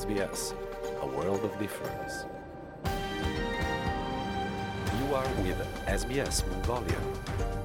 [0.00, 0.40] SBS,
[1.02, 2.14] a world of difference.
[4.98, 7.04] You are with SBS Mongolian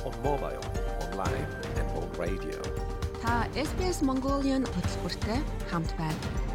[0.08, 0.64] on mobile,
[1.06, 1.48] online
[1.80, 2.60] and on radio.
[3.24, 3.34] Та
[3.68, 5.40] SBS Mongolian хөтөлбөртэй
[5.72, 6.47] хамт байна.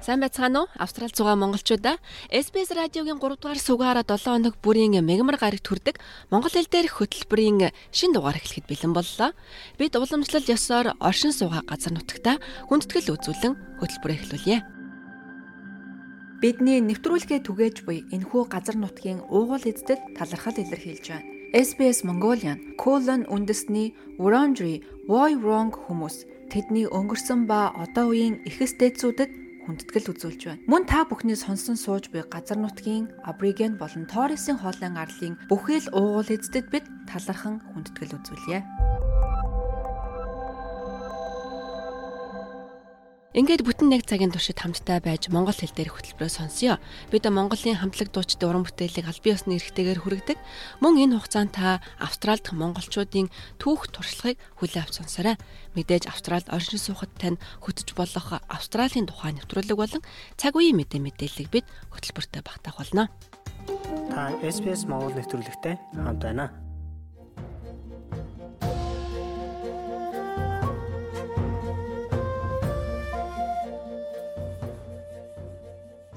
[0.00, 0.68] Сайн байцгаана уу?
[0.80, 2.00] Австрал зугаа монголчуудаа
[2.32, 6.00] SBS радиогийн 3 дугаар сугаараа 7 хоног бүрийн мегмар гарагт хүрдэг
[6.32, 9.36] монгол хэл дээрх хөтөлбөрийн шин дугаар эхлэхэд бэлэн боллоо.
[9.76, 12.40] Бид уламжлал ёсоор оршин суугаа газар нутагта
[12.72, 14.58] хүндэтгэл үзүүлэн хөтөлбөрөө эхлүүлье.
[16.40, 21.28] Бидний нэвтрүүлгээ түгээж буй энэхүү газар нутгийн уугуул эздэд талархал илэрхийлж байна.
[21.52, 24.80] SBS Mongolian Colon үндэсний Wurundjeri
[25.12, 30.62] Woi Wurrung хүмүүс тэдний өнгөрсөн ба одоо үеийн эхэстэйцүүдэд хүндэтгэл үзүүлж байна.
[30.70, 36.30] Мөн та бүхний сонсон сууж буй газар нутгийн Абриген болон Торресын хоолын арлын бүхэл уугуул
[36.30, 39.09] эздэд бид талархан хүндэтгэл үзүүлье.
[43.30, 46.82] Ингээд бүтэн нэг цагийн туршид хамтдаа байж монгол хэл дээр хөтөлбөрөө сонсъё.
[47.14, 50.38] Бид Монголын хамтлаг дуучид уран бүтээлийг аль бие усны эрхтэйгээр хүргэдэг.
[50.82, 53.30] Мөн энэ хугацаанд та Австралид монголчуудын
[53.62, 55.38] түүх туршлагыг хүлээн авч сонсоорой.
[55.78, 60.02] Мэдээж Австралид оршин суухад тань хөтөж болох Австралийн тухай нэвтрүүлэг болон
[60.34, 63.14] цаг үеийн мэдээ мэдээллийг бид хөтөлбөртөө багтаах болно.
[64.10, 66.69] Та SBS Монгол нэвтрүүлэгтэй хамт байна.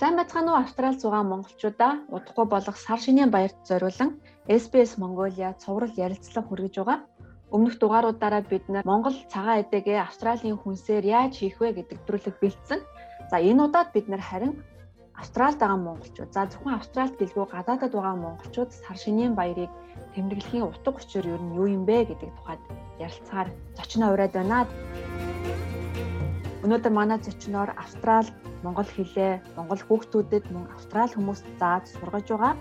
[0.04, 4.20] Сайн байцгаана уу Австрал зугаа монголчуудаа удахгүй болох сар шинийн баярт зориулан
[4.62, 7.00] SBS Mongolia цуврал ярилцлага хүргэж байгаа.
[7.56, 12.80] Өмнөх дугааруудаараа бид нар Монгол цагаан эдэгээ Австралийн хүнсээр яаж хийх вэ гэдэг төрлөг бэлдсэн.
[13.32, 14.54] За энэ удаад бид нар харин
[15.16, 19.72] Австралид байгаа монголчууд, за зөвхөн Австралид гэлгүй гадаадад байгаа монголчууд сар шинийн баярыг
[20.20, 22.62] тэмдэглэхийн утга учир юу юм бэ гэдэг тухайд
[23.00, 24.68] ярилцахаар зочноо ураад байна.
[26.64, 28.28] Өнөөдөр манай зочноор Австрал
[28.64, 32.54] монгол хэлээ монгол хүүхдүүдэд мөн австрал хүмүүст зааж сургаж байгаа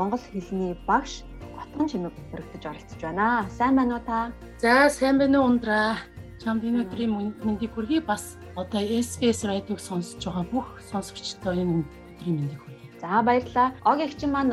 [0.00, 1.22] монгол хэлний багш
[1.60, 3.44] Отгон чимэг өргөдөж оролцож байна.
[3.52, 4.32] Сайн байна уу та?
[4.64, 6.00] За сайн байна уу ундраа.
[6.40, 7.12] Чамд энэ өдрийн
[7.44, 11.84] мэндийг хүргэе бас одоо SBS радиог сонсож байгаа бүх сонсогчдоо энэ
[12.16, 12.79] өдрийн мэндийг хүргэе.
[13.00, 13.72] За баярлалаа.
[13.88, 14.52] Огийн чинь маань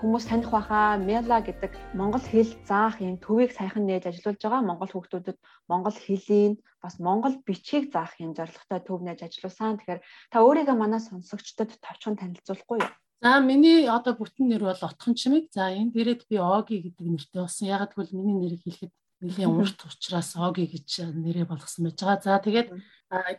[0.00, 4.64] хүмүүс таних байхаа Мела гэдэг монгол хэл заах юм төвийг саяхан нээж ажиллаж байгаа.
[4.64, 5.36] Монгол хүүхдүүдэд
[5.68, 9.76] монгол хэлийг бас монгол бичгийг заах юм зорилготой төв нээж ажилласан.
[9.76, 10.00] Тэгэхээр
[10.32, 12.92] та өөрийгөө манай сонсогчдод товчхон танилцуулахгүй юу?
[13.20, 15.52] За миний одоо бүтэн нэр бол Отхон Чимэг.
[15.52, 17.68] За энэ дээрэд би Оги гэдэг нэртэй болсон.
[17.68, 22.24] Ягаад гэвэл миний нэрийг хэлэхэд нэлийн урт учраас Оги гэж нэрээ болгосон байж байгаа.
[22.24, 22.68] За тэгээд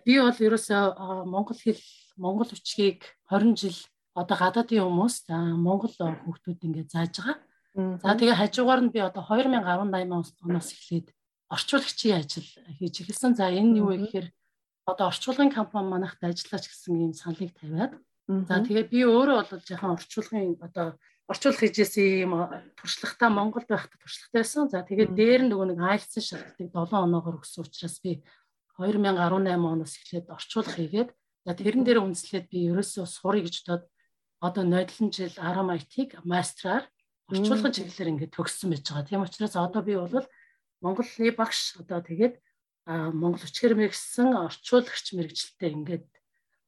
[0.06, 1.82] би бол ерөөсөө монгол хэл
[2.18, 3.78] монгол үчгийг 20 жил
[4.16, 5.16] одоо гадаадын хүмүүс
[5.60, 7.38] монгол хүүхдүүд ингээд зааж байгаа.
[7.76, 11.08] За тэгээ хажуугаар нь би одоо 2018 оноос эхлээд
[11.52, 12.48] орчуулагчийн ажил
[12.80, 13.36] хийж эхэлсэн.
[13.36, 14.28] За энэ юу вэ гэхээр
[14.88, 17.94] одоо орчуулгын компани манайхад ажиллаж гэсэн ийм саналыг тавиад
[18.48, 20.96] за тэгээ би өөрөө бол жоохон орчуулгын одоо
[21.28, 22.32] орчуулах хийжсэн ийм
[22.80, 24.70] туршлагатай Монголд байхдаа туршлагатай байсан.
[24.70, 28.24] За тэгээд дээр нь нөгөө нэг IELTS шалтгаалыг 7 оноогоор өгсөн учраас би
[28.80, 31.10] 2018 оноос эхлээд орчуулах хийгээд
[31.46, 33.84] за тэрэн дээр үндэслээд би ерөөсөө сурыг гэж бодоод
[34.48, 36.84] одоо нойлон жил 10 IT-г мастраар
[37.32, 39.08] орчуулгын чиглэлээр ингээд төгссөн байж байгаа.
[39.10, 40.26] Тийм учраас одоо би бол
[40.86, 42.36] Монголын багш одоо тэгээд
[42.86, 46.06] Монгол өчгөр мэрэгсэн орчуулагч мэрэгчлээ ингээд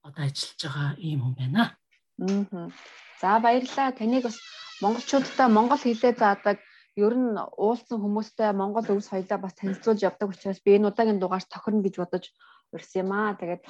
[0.01, 1.63] одоо ажиллаж байгаа ийм хүн байна.
[2.25, 2.73] Аа.
[3.21, 3.94] За баярлалаа.
[3.94, 4.38] Таныг бас
[4.81, 6.57] монголчуудтай монгол хэлээ заадаг
[6.97, 11.45] ер нь уулзсан хүмүүстэй монгол өвс хоёлаа бас танилцуулж явдаг учраас би энэ удаагийн дугаар
[11.45, 12.25] тохирно гэж бодож
[12.73, 13.38] урьсан юм аа.
[13.38, 13.61] Тэгээд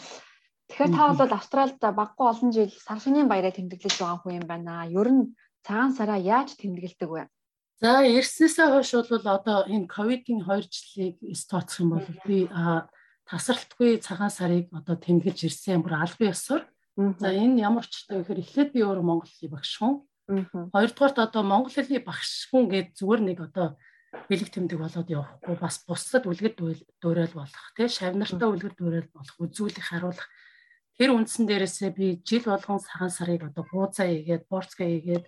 [0.68, 4.88] тэгэхээр та бол Австралид баггүй олон жил сар шинийн баяраа тэмдэглэж байгаа хүн юм байна.
[4.88, 5.24] Ер нь
[5.64, 7.28] цагаан сараа яаж тэмдэглэдэг вэ?
[7.80, 11.16] За ирснээсээ хойш бол одоо энэ ковидын 2 жилийг
[11.50, 12.50] тооцох юм бол би
[13.30, 16.64] тасралтгүй цагаан сарыг одоо тэмдэглэж ирсэн бүр албан ёсоор.
[17.22, 20.02] За энэ ямар ч та гэхээр эхлээд би өөр Монгол хэлний багш хүн.
[20.74, 23.78] Хоёрдугаарт одоо Монгол хэлний багш хүн гээд зүгээр нэг одоо
[24.26, 26.54] бэлэг тэмдэг болоод явахгүй бас бусдад үлгэр
[26.98, 30.28] дуурайл болох тий шавнартаа үлгэр дуурайл болох үзүүлэх харуулах
[30.98, 35.26] тэр үндсэн дээрээсээ би жил болгон цагаан сарыг одоо бууцаа хийгээд борцгаа хийгээд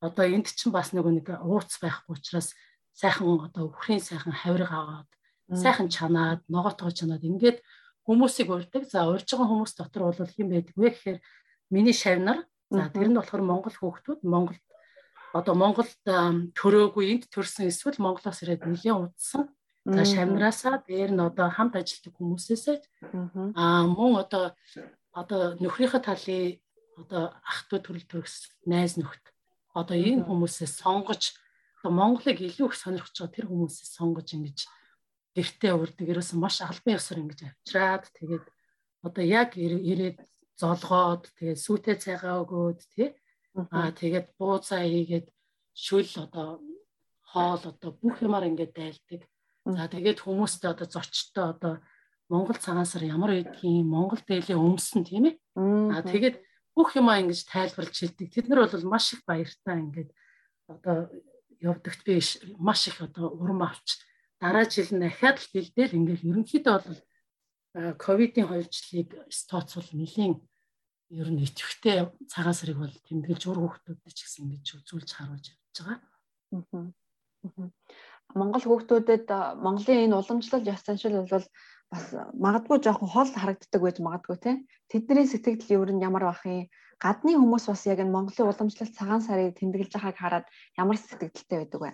[0.00, 2.56] одоо энд чинь бас нөгөө нэг ууц байхгүй учраас
[2.96, 5.10] сайхан одоо өхрийн сайхан хавирга аваад
[5.52, 7.60] сайхан чанаад ногоотгоо чанаад ингээд
[8.08, 8.88] хүмүүсийг урьдаг.
[8.88, 11.18] За урьж байгаа хүмүүс дотор бол хэм байдаг вэ гэхээр
[11.68, 14.58] миний шавнар за тэр нь болохоор Монгол хүүхдүүд Монгол
[15.36, 15.92] одоо Монголд
[16.56, 19.52] төрөөгүй энд төрсэн эсвэл Монголоос ирээд нэгэн удсан
[19.84, 22.64] За шамнараасаа дээр нь одоо хамт ажилладаг хүмүүсээс
[23.58, 24.54] аа мөн одоо
[25.12, 26.60] одоо нөхрийнхээ талын
[27.00, 28.36] одоо ах トゥ төрөл төрөс
[28.68, 29.24] найз нөхд
[29.76, 31.36] одоо энэ хүмүүсээс сонгож
[31.80, 34.58] одоо Монголыг илүү их сонирхож байгаа тэр хүмүүсээс сонгож ингэж
[35.36, 38.44] гэртээ урддаг ерөөсөн маш албан ёсоор ингэж авчираад тэгээд
[39.06, 40.18] одоо яг ирээд
[40.60, 43.08] золгоод тэгээд сүйтэй цайгаа өгөөд тий
[43.72, 45.26] аа тэгээд бууцаа хийгээд
[45.72, 46.60] шүл одоо
[47.32, 49.22] хоол одоо бүх юмар ингээд дайлдаг.
[49.64, 51.74] За тэгээд хүмүүстэй одоо зочтой одоо
[52.32, 55.34] Монгол цагаан сар ямар байдгийг Монгол дээлийн өмсөн тийм ээ.
[55.92, 56.40] Аа тэгээд
[56.72, 58.32] бүх юмаа ингэж тайлбарлаж хэлдэг.
[58.32, 60.10] Тэд нар бол маш их баяртай ингээд
[60.72, 61.12] одоо
[61.60, 62.24] явдагт би
[62.56, 64.00] маш их одоо урам авч
[64.40, 67.00] дараа жил нь дахиад л бэлдээл ингээд ерөнхийдөө бол
[68.00, 70.40] ковидын хоёрчлыг стоцвол нэлийн
[71.12, 75.76] ер нь итгэвтэй цагаан сарыг бол тэмдэглэж ур хүүхдүүдэд ч гэсэн ингэж үзүүлж харуулж явж
[75.84, 76.00] байгаа.
[78.34, 79.28] Монгол хүүхдүүдэд
[79.60, 81.46] Монголын энэ уламжлал ёс заншил бол
[81.92, 82.08] бас
[82.40, 84.56] магадгүй жоохон хол харагддаг байж магадгүй тийм.
[84.88, 86.72] Тэдний сэтгэл ер нь ямар бах юм?
[86.96, 90.46] Гадны хүмүүс бас яг энэ Монголын уламжлал цагаан сарыг тэмдэглэж байгааг хараад
[90.80, 91.92] ямар сэтгэлдэлтэй байдаг вэ?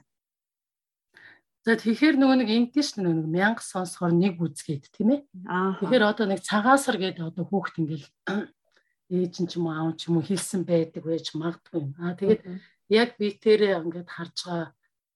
[1.66, 5.20] За тэгэхээр нөгөө нэг ингэдэж шүү нөгөө мянга сонсохоор нэг үзгээд тийм ээ.
[5.82, 8.06] Тэгэхээр одоо нэг цагаан сар гэдэг одоо хүүхд ингээл
[9.18, 11.92] ээж нь ч юм уу аав ч юм уу хэлсэн байдаг байж магадгүй юм.
[11.98, 12.42] Аа тэгээд
[12.88, 14.68] яг биетэрээ ингээд харж байгаа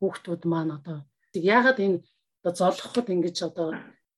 [0.03, 0.97] хүүхдүүд маань одоо
[1.33, 2.03] яагаад энэ
[2.43, 3.69] одоо золгоход ингэж одоо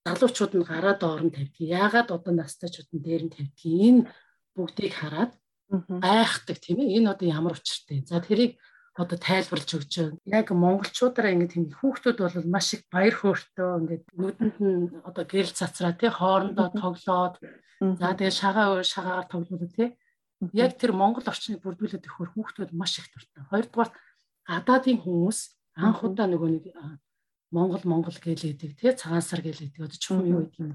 [0.05, 4.03] залуучууд нь гараад орон тавьдгийг яагаад одоо настайчууд нь дээр нь тавьдгийг энэ
[4.57, 5.33] бүгдийг хараад
[6.05, 7.01] гайхдаг тийм ээ.
[7.01, 8.05] Энэ одоо ямар учиртай.
[8.05, 8.61] За тэрийг
[8.95, 10.19] одоо тайлбарлаж өгч байна.
[10.29, 13.69] Яг монголчуудаараа ингэ тийм хүүхдүүд бол маш их баяр хөөртэй.
[13.81, 17.35] Ингээд нүдэнд нь одоо гэрэл цацраа тий хоорондоо тоглоод
[17.81, 19.89] за тэгээ шагаа шагаагаар тоглоод тий.
[20.53, 23.43] Яг тэр монгол орчныг бүрдүүлээд өгөхөр хүүхдүүд маш их дуртай.
[23.51, 23.91] Хоёрдугаар
[24.47, 25.39] гадаадын хүмүүс
[25.81, 26.65] анх удаа нөгөө нэг
[27.55, 29.87] монгол монгол гэлээдэг тий цагаансар гэлээдэг.
[29.87, 30.75] Одоо чүм юу гэдэг юм.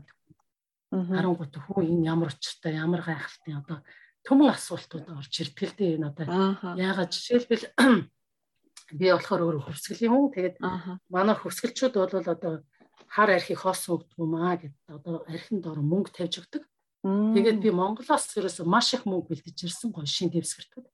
[0.89, 3.77] 13 хүү энэ ямар учиртай ямар гайхалтай одоо
[4.25, 6.25] төмөн асуултууд орж ирдэг л дээ энэ одоо
[6.79, 7.65] яагаад жишээлбэл
[8.99, 10.33] би болохоор өөрөө хөвсгөл юм уу?
[10.33, 10.57] Тэгээд
[11.13, 12.53] манай хөвсгөлчүүд бол одоо
[13.05, 16.63] хар архийг хоосон өгдөг юм аа гэд одоо архинд ор мөнгө тавьж өгдөг.
[17.05, 20.85] Тэгээд би Монголоос ерөөсө маш их мөнгө бэлдэж ирсэн гоё шин дэвсгэртүүд.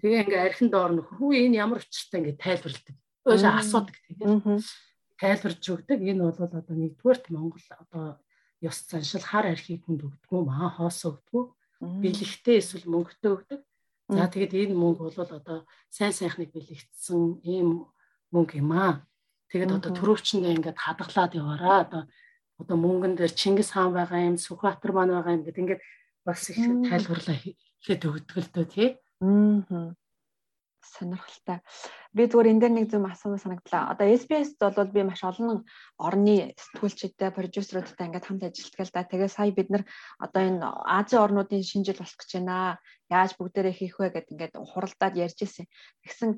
[0.00, 2.96] Тэгээ ингээ архинд ор нөхөө энэ ямар учиртай ингээ тайлбарладаг.
[3.28, 4.64] Өөшөө асуудаг тэгээд
[5.20, 6.00] тайлбарж өгдөг.
[6.00, 8.04] Энэ бол одоо нэгдүгээрт Монгол одоо
[8.64, 11.46] ёс заншил хар архийг хүнд өгдөг юм аа хоосоо өгдөг
[11.80, 13.60] бэлэгтэй эсвэл мөнгөтэй өгдөг.
[14.08, 15.58] За тэгээд энэ мөнгө бол одоо
[15.92, 17.88] сайн сайхныг бэлэгдсэн ийм
[18.32, 19.04] мөнгө юм аа.
[19.52, 22.02] Тэгээд одоо төрөвчөндөө ингээд хадгалаад яваараа одоо
[22.60, 25.82] одоо мөнгөн дээр Чингис хаан байгаа юм, Сүхбаатар маань байгаа юм гэдэг ингээд
[26.24, 28.88] бас их тайлбарлаа хийхэд өгдөг л дөө тий.
[29.20, 29.94] Аа
[30.82, 31.58] сонирхолтой.
[32.12, 33.92] Би зүгээр энэ дээр нэг юм асуумаар санагдлаа.
[33.92, 35.64] Одоо SBS-д бол би маш олон
[36.00, 39.02] орны сэтгүүлчтэй, продюсеруудтай ингээд хамт ажилладаг л да.
[39.04, 39.84] Тэгээ сая бид нар
[40.18, 40.64] одоо энэ
[40.98, 42.80] Азийн орнуудын шинжил болох гэж байна.
[43.10, 45.66] Яаж бүгдээрээ хийх вэ гэд ингээд хуралдаад ярьж ирсэн.
[46.06, 46.30] Тэгсэн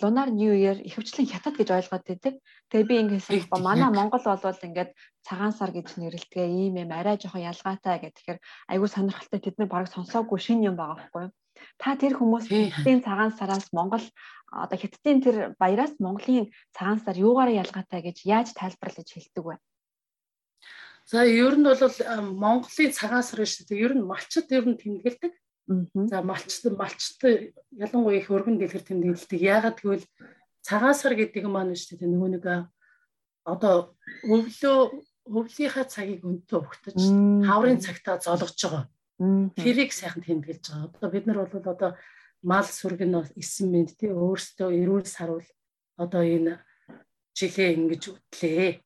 [0.00, 2.34] Lunar New Year ихэвчлэн хятад гэж ойлгоод байдаг.
[2.70, 4.94] Тэгээ би ингээд манай Монгол болвол ингээд
[5.26, 8.38] цагаан сар гэж нэрлэдэг ийм юм арай жоохон ялгаатай гэх тэгэхээр
[8.72, 11.32] айгүй сонирхолтой тэд нар бараг сонсоогүй шин юм байгаа байхгүй юу?
[11.78, 14.04] Та тэр хүмүүс хятадын цагаан сараас Монгол
[14.52, 19.56] одоо хятадын тэр баяраас Монголын цагаан сар юугаараа ялгаатай гэж яаж тайлбарлаж хэлдэг вэ?
[21.06, 21.96] За ер нь бол
[22.36, 23.84] Монголын цагаан сар шүү дээ.
[23.84, 25.32] Ер нь малчд ер нь тэмдэглэдэг.
[26.10, 27.20] За малчд малчд
[27.72, 29.40] ялангуяа их өргөн дэлгэр тэмдэглэдэг.
[29.40, 30.06] Яагаад гэвэл
[30.62, 32.12] цагаан сар гэдэг юм маань шүү дээ.
[32.12, 32.44] Нөгөө нэг
[33.42, 34.78] одоо өвлөө
[35.26, 36.98] өвлийнхаа цагийг өнтөө өгтөж
[37.46, 38.84] хаврын цагтаа золгож байгаа.
[39.54, 40.90] Тэрийг сайхан тэмдэглэж байгаа.
[40.90, 41.90] Одоо бид нар бол одоо
[42.42, 45.46] мал сүрэг нь исэн мэд тий өөрсдөө эрүүл саруул
[45.94, 46.58] одоо энэ
[47.38, 48.82] жилээ ингэж үтлээ.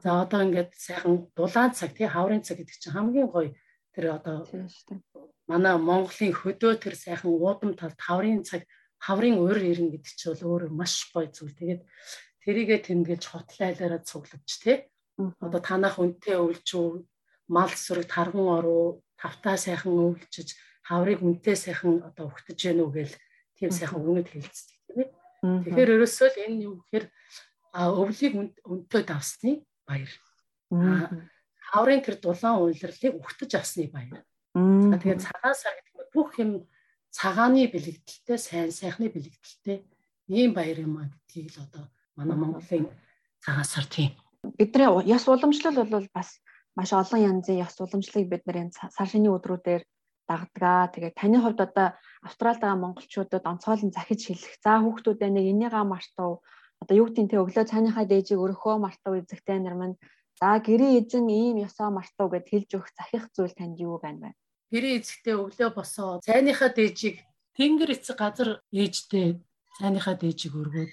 [0.00, 3.52] За одоо ингээд сайхан дулаан цаг тий хаврын цаг гэдэг чинь хамгийн гоё
[3.92, 4.48] тэр одоо
[5.50, 8.64] манай Монголын хөдөө тэр сайхан уудам талд хаврын цаг
[8.96, 11.52] хаврын уур ирнэ гэдэг чинь бол өөр маш гоё зүйл.
[11.52, 11.82] Тэгээд
[12.40, 14.88] тэрийгэ тэмдэглэж хотлайлаараа цуглаж тий
[15.44, 16.86] одоо танах үнтэй өвлжүү
[17.52, 23.16] мал сүрэг тарган оруу тавтаа сайхан өвлжиж хаврыг үнтэй сайхан одоо өгтөж гэнэ үү гээл
[23.56, 25.10] тийм сайхан өгнөд хэлцдэг тийм ээ.
[25.64, 27.06] Тэгэхээр ерөөсөө л энэ юу гэхээр
[27.74, 30.12] өвлийг үнтэй давсны баяр.
[31.72, 34.22] Хаврын тэр дулаан уйлрлыг өгтөж авсны баяр.
[34.54, 36.50] Тэгээд цагаан сар гэдэг нь бүх юм
[37.10, 39.82] цагааны бэлэгдэлтэй, сайн сайхны бэлэгдэлтэй
[40.30, 42.86] ийм баяр юм а гэдгийг л одоо манай Монголын
[43.42, 44.14] цагаан сар тийм.
[44.58, 46.38] Бидний яс уламжлал бол бас
[46.76, 49.82] маш олон янзын ёс уламжлалыг бид энэ сар шинийн өдрүүдээр
[50.28, 50.92] дагдаг.
[50.92, 51.88] Тэгээд таны хувьд одоо
[52.22, 54.56] Австралид байгаа монголчуудад онцгойлон захиж хэлэх.
[54.64, 56.40] За хүүхдүүдээ нэг энийгаа мартав.
[56.80, 59.96] Одоо юу нь те өглөө цааныхаа дээжийг өрхөө мартав эзэгтэй нар маань
[60.40, 64.30] за гэрээ эзэн ийм ёсоо мартав гэд хэлж өгөх захих зүйл танд юу байна вэ?
[64.72, 67.22] Гэрээ эзэгтэй өглөө босоо цааныхаа дээжийг
[67.54, 69.38] тэнгэр эцэг газар ээжтэй
[69.78, 70.92] цааныхаа дээжийг өргөөд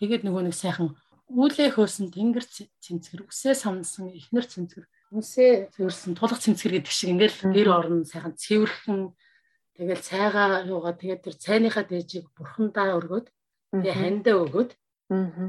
[0.00, 0.96] тэгээд нөгөө нэг сайхан
[1.28, 2.44] үүлээ хөөсөн тэнгэр
[2.80, 8.38] цэмцгэр үсээ самнсан ихнэр цэмцгэр Үнсээ цэвэрсэн тулах цэмцгэр гэдэг шиг ингээл гэр орон сайхан
[8.38, 9.10] цэвэрхэн
[9.74, 13.26] тэгэл цайгаа юугаа тэгээд тэр цайныхаа дээжийг бурхандаа өргөөд
[13.74, 14.70] тэгээ хандаа өгөөд.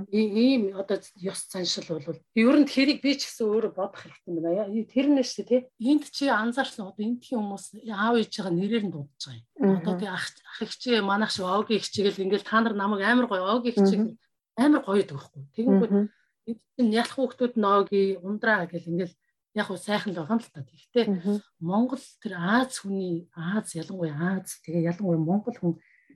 [0.10, 4.66] Ийм одоо ёс заншил бол ер нь тэрийг би ч гэсэн өөрөө бодох хэрэгтэй байна.
[4.90, 5.70] Тэр нэш тий.
[5.78, 9.78] Энд чи анзаарсан одоо эндхийн хүмүүс аав ээж байгаа нэрээр нь дуудаж байгаа юм.
[9.78, 10.26] Одоо тий ах
[10.66, 14.02] ихчээ манайх шиг овгийн ихчээгэл ингээл та нар намайг амар гоё овгийн ихчээг
[14.58, 15.42] амар гоё гэдэг байхгүй.
[15.54, 15.94] Тэгэнгүүт
[16.50, 19.14] энд чинь ялах хүүхдүүд ноги ундраа гэл ингээл
[19.54, 20.64] яг уу сайхан л байгаа л та.
[20.64, 21.06] Гэхдээ
[21.60, 25.74] Монгол тэр Аз хүний Аз ялангуяа Аз тэгээ ялангуяа Монгол хүн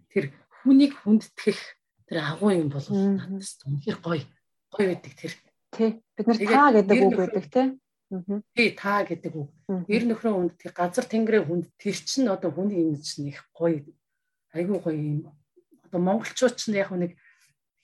[0.08, 0.32] тэр
[0.64, 1.60] хүнийг хүндэтгэх
[2.08, 4.24] тэр агуу юм бол надаас үнэхээр гоё
[4.72, 5.34] гоё байдаг тэр.
[5.76, 5.90] Тий.
[6.16, 7.68] Бид нар таа гэдэг үг байдаг тий.
[8.56, 9.50] Тий таа гэдэг үг.
[9.92, 13.84] Ер нөхрөө хүнд тий газар тэнгэрээ хүнд тэр чинь одоо хүний имиж нэг гоё
[14.56, 15.20] айгүй гоё юм.
[15.84, 17.20] Одоо монголчууд ч яг нэг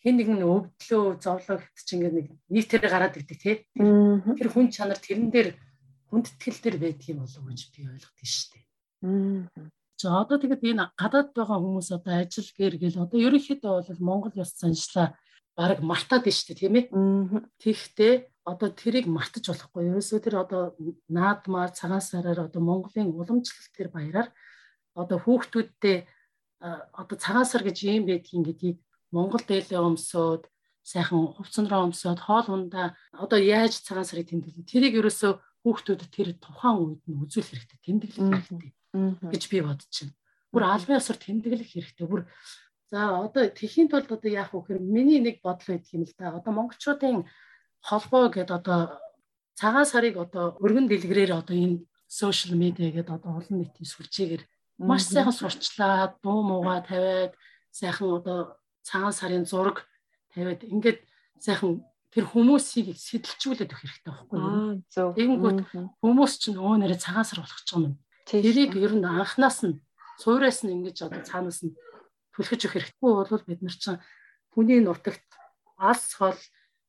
[0.02, 5.00] хэн нэгэн өвдлөө зовлоо хэвт чи ингээд нэг нийтээр гараад ирдэг тий тэр хүн чанар
[5.00, 5.50] тэрэн дээр
[6.10, 10.90] хүндэтгэл дээр байдаг юм болов уу гэж би ойлгодог шүү дээ За одоо тэгээд энэ
[10.98, 15.14] гадаад байгаа хүмүүс одоо ажил гэр гэл одоо ерөнхийдөө бол Монгол ёс заншлаа
[15.54, 16.86] баг мартаад байна шүү дээ тийм ээ.
[17.62, 18.14] Тэгэхдээ
[18.50, 19.94] одоо тэрийг мартаж болохгүй.
[19.94, 20.74] Ерөөсөө тэр одоо
[21.06, 24.30] наадмаар цагаан сараар одоо Монголын уламжлалт тэр баяраар
[24.98, 26.10] одоо хүүхдүүдтэй
[26.98, 28.78] одоо цагаан сар гэж юм байдгийг гэдгийг
[29.12, 30.44] Монгол дээлээ өмсөөд
[30.84, 36.78] сайхан хувцсанраа өмсөөд хоол ундаа одоо яаж цагаан сарыг тэмдэглэх тэрийг ерөөсөө хүүхдүүдэд тэр тухайн
[36.82, 38.72] үед нь үзүүлэх хэрэгтэй тэмдэглэх хэрэгтэй
[39.30, 40.16] гэж би бодож байна.
[40.52, 42.08] Бүр албан ёсоор тэмдэглэх хэрэгтэй.
[42.10, 42.26] Бүр
[42.90, 46.34] за одоо тэхийн тулд одоо яах вэ гэхээр миний нэг бодол байдаг юм л да.
[46.36, 47.24] Одоо монголчуудын
[47.86, 48.80] холбоо гэдэг одоо
[49.56, 54.44] цагаан сарыг одоо өргөн дэлгэрээр одоо энэ сошиал медиа гэдэг одоо олон нийтийн сүлжээгээр
[54.82, 57.34] маш сайхан сурчлаад дуу муугаа тавиад
[57.72, 59.86] сайхан одоо цагаан сарын зураг
[60.34, 61.00] тавиад ингээд
[61.40, 64.84] сайхан тэр хүмүүсийг сэтэлжүүлээд өгөх хэрэгтэй байхгүй юу?
[64.92, 65.60] Тэгэнгүүт
[66.04, 67.96] хүмүүс чинь өө нэрэ цагаан сар болох ч юм.
[68.28, 69.80] Тэрийг ер нь анханаас нь
[70.20, 71.76] суураас нь ингэж одоо цаанаас нь
[72.36, 74.04] түлхэж өгөх хэрэггүй бол бид нар чинь
[74.54, 75.26] хүний нутагт
[75.80, 76.38] алс хол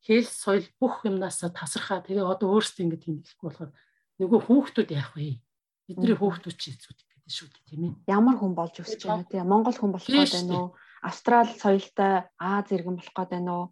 [0.04, 3.70] хэл соёл бүх юмнаас тасархаа тэгээ одоо өөрсдөө ингэ тэмдэглэхгүй болохоор
[4.18, 5.38] нөгөө хүүхдүүд яах вэ?
[5.86, 7.92] Бидний хүүхдүүд чи зүтгэх гэдэг шүү дээ тийм ээ.
[8.10, 10.68] Ямар хүн болж өсөж байна тийм Монгол хүн болох байна уу?
[11.02, 13.66] Австрал соёлтой Аз иргэн болох гээд байна уу?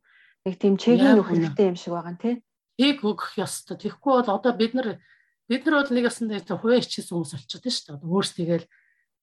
[0.45, 2.39] Нэг тийм чиглэл өгөх хэрэгтэй юм шиг байгаа тийм.
[2.75, 3.79] Тийг өгөх ёстой.
[3.79, 4.99] Тэгэхгүй бол одоо бид нар
[5.47, 7.97] бид нар бол нэг ясандаа хувиа ичсэн хүмүүс болчиход шүү дээ.
[8.03, 8.67] Одоо өөрсдийгээл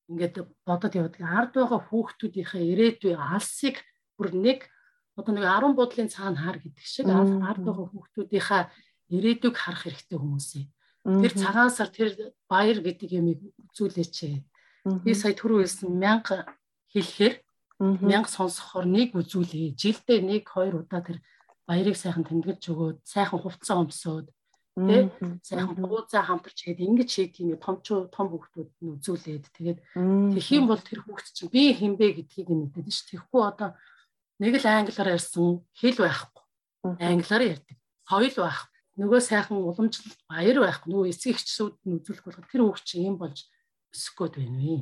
[0.07, 1.21] ингээд бодоод явдаг.
[1.21, 3.83] Ард байгаа хүүхдүүдийнхээ ирээдүй алсыг
[4.15, 4.59] бүр нэг
[5.19, 8.63] одоо нэг 10 буудлын цаана хаар гэдэг шиг ард байгаа хүүхдүүдийнхээ
[9.11, 10.65] ирээдүйг харах хэрэгтэй хүмүүсээ.
[11.07, 13.39] Тэр цагаан сар тэр баяр гэдэг юмыг
[13.71, 14.15] үзүүлээч.
[15.03, 16.45] Би сая түрүү хэлсэн 1000
[16.91, 17.35] хэлэхээр
[17.79, 19.77] 1000 сонсохоор нэг үзүүлээ.
[19.77, 21.21] Жилдээ нэг хоёр удаа тэр
[21.69, 24.27] баярыг сайхан тэмдэглэж өгөөд, сайхан хувцас өмсөөд
[24.77, 25.09] тий
[25.41, 29.45] сайхан бууцаа хамтарч гээд ингэж хийдэг юм том том хүүхдүүд нь үзүүлээд.
[29.57, 29.79] Тэгээд
[30.37, 33.73] тэгэх юм бол тэр хүүхд чинь би хинбэ гэдгийг мэдээд ш тэгэхгүй одоо
[34.37, 36.43] нэг л англиар ярьсан хэл байхгүй.
[37.01, 42.47] Англиар ярьдаг соёл байх нөгөө сайхан уламжлалт баяр байх нөгөө эцэг эхчсүүд нь үзүүлэх болох
[42.49, 43.49] тэр хүүхд чинь юм болж
[43.91, 44.77] өсөх гээд байна вэ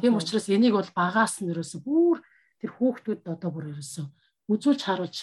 [0.00, 2.24] тийм учраас энийг бол багаас нь ерөөсө бүр
[2.60, 4.02] тэр хүүхдүүд одоо бүр ерөөсө
[4.48, 5.16] үзүүлж харуулж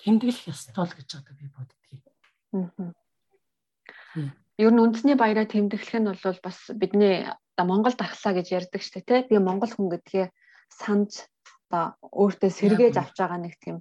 [0.00, 2.04] тэмдэглэх ёстой л гэж одоо би боддгийг.
[4.56, 9.04] Ер нь үндэсний баяраа тэмдэглэх нь бол бас бидний оо Монгол дархлаа гэж ярьдаг шүү
[9.04, 9.28] дээ.
[9.32, 10.26] Би Монгол хүн гэдгээ
[10.68, 11.24] санаж
[11.72, 13.80] оо өөртөө сэргээж авч байгаа нэг тийм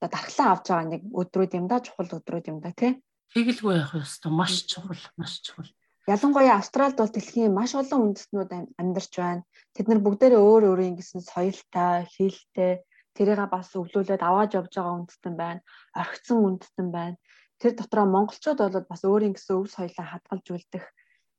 [0.00, 3.00] оо дархлаа авч байгаа нэг өдрүүд юм да чухал өдрүүд юм да тий.
[3.32, 5.68] Тэгэлгүй явах ёстой маш чухал маш чухал.
[6.06, 9.42] Ялангуяа Австралид бол дэлхийн маш олон үндэстнүүд амьдарч байна.
[9.74, 12.72] Тэд нар бүгдээрээ өөр өөрийн гэсэн соёлтой, хэлтэй
[13.16, 15.60] тэрийг бас өвлүүлээд аваад явж байгаа үндэстэн байна.
[15.98, 17.16] Орхисон үндэстэн байна
[17.58, 20.84] тэр дотроо монголчууд бол бас өөрийн гэсэн өв соёлоо хадгалж үлдэх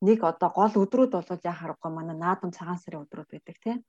[0.01, 3.79] нэг одоо гол өдрүүд бол яа харахгүй манай наадам цагаан сарын өдрүүд байдаг тийм.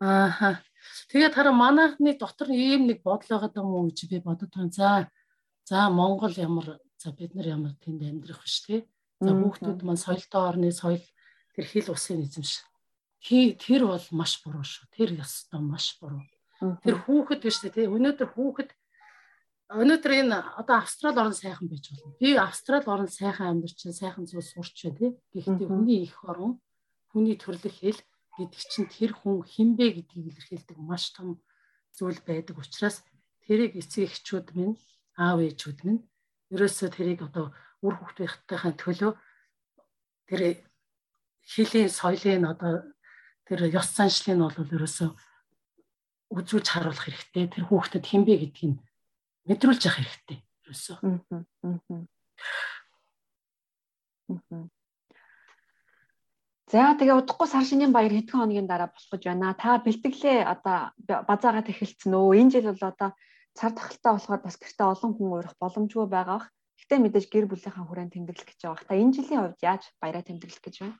[0.00, 0.60] Ааха.
[1.08, 4.72] Тэгээд хараа манайхны дотор ийм нэг бодол байгаа юм уу гэж би бодод байна.
[4.72, 4.88] За
[5.64, 8.84] за Монгол ямар за бид нар ямар тэнд амьдрах биш тий.
[9.24, 11.00] За хүүхдүүд маань соёлтой орны соёл
[11.56, 12.60] тэр хил усын эзэмш.
[13.24, 14.84] Тэр бол маш буруу шүү.
[14.92, 16.20] Тэр ёстой маш буруу.
[16.84, 17.88] Тэр хүүхэд биш тий.
[17.88, 18.70] Өнөөдөр хүүхэд
[19.80, 22.12] өнөөдөр энэ одоо австрал орн сайхан байж болно.
[22.20, 25.10] Би австрал орн сайхан амьдарч, сайхан зүйл сурч байна тий.
[25.32, 26.60] Гэхдээ хүний их орн,
[27.08, 28.00] хүний төрлөх хэл
[28.36, 31.40] гэдэг чинь тэр хүн хинбэ гэдгийг илэрхийлдэг маш том
[31.96, 33.00] зүйл байдаг учраас
[33.48, 34.76] тэрийг эцэг эхчүүд минь,
[35.16, 36.02] аав ээжүүд минь
[36.54, 39.12] ерөөсөө тэрийг одоо үр хүүхдийнхээ төлөө
[40.28, 40.40] тэр
[41.44, 42.72] хэлийн соёлын одоо
[43.44, 45.10] тэр ёс заншлыг нь бол ерөөсөө
[46.32, 47.44] үзүүлж харуулах хэрэгтэй.
[47.52, 48.80] Тэр хүүхдэд хинбэ гэдгийг нь
[49.46, 50.38] мэдрүүлж явах хэрэгтэй.
[50.64, 50.96] Ерөөсөө.
[56.72, 59.52] За тэгээ удахгүй сар шинийн баяр хэдхэн хоногийн дараа болох гэж байна.
[59.52, 60.96] Та бэлтгэлээ одоо
[61.28, 62.40] базаагаад эхэлсэн өө.
[62.40, 63.10] Энэ жил бол одоо
[63.52, 66.40] цар тахалтай болохоор бас гэртээ олон хүн уурах боломжгүй байгаа.
[66.84, 68.84] Гэхдээ мэдээж гэр бүлийнхаа хүрээнд тэмдэглэх гэж байгаа.
[68.84, 70.96] Та энэ жилийн хувьд яаж баяраа тэмдэглэх гэж байна?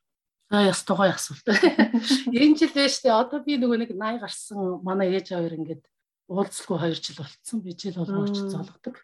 [0.49, 1.45] За яс тугай асуулт.
[2.33, 5.85] Энэ жил байж тээ одоо би нөгөө нэг 80 гарсан манай ээж аваар ингээд
[6.33, 7.59] уулзалгүй 2 жил болцсон.
[7.61, 8.97] Би жил болгооч золгодог.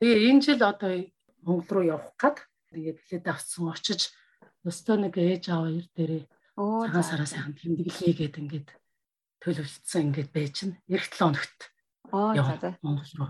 [0.00, 0.92] Тэгээ энэ жил одоо
[1.40, 4.12] Монгол руу явах гад тэгээд билет авсан очиж
[4.68, 6.24] өстөө нэг ээж хоёр дээрээ
[6.56, 8.68] цагаан сараа сайхан тэмдэглэе гэдэг ингээд
[9.44, 10.76] төлөвлөсөн ингээд байж н.
[10.88, 11.60] Эх 7 хоногт.
[12.12, 12.70] Аа за за.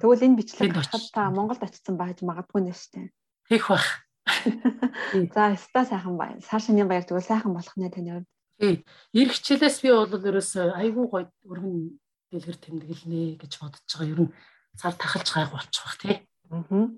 [0.01, 0.73] Тэгвэл энэ бичлэг
[1.13, 3.13] та Монголд очсон байж магадгүй нэ штэ.
[3.49, 4.07] Хийх бах.
[5.35, 6.41] За ста сайхан бай.
[6.43, 8.29] Сар шинийн баяр тэгвэл сайхан болох нэ таны хувьд.
[8.59, 8.75] Тий.
[9.15, 12.01] Ирэх хичээлээс би бол ерөөсөө айгүй гоё өргөн
[12.33, 14.13] дэлгэр тэмдэглэнэ гэж бодож байгаа.
[14.13, 14.35] Ер нь
[14.75, 16.17] цар тахалж гайг болчих бах тий.
[16.51, 16.91] Аа.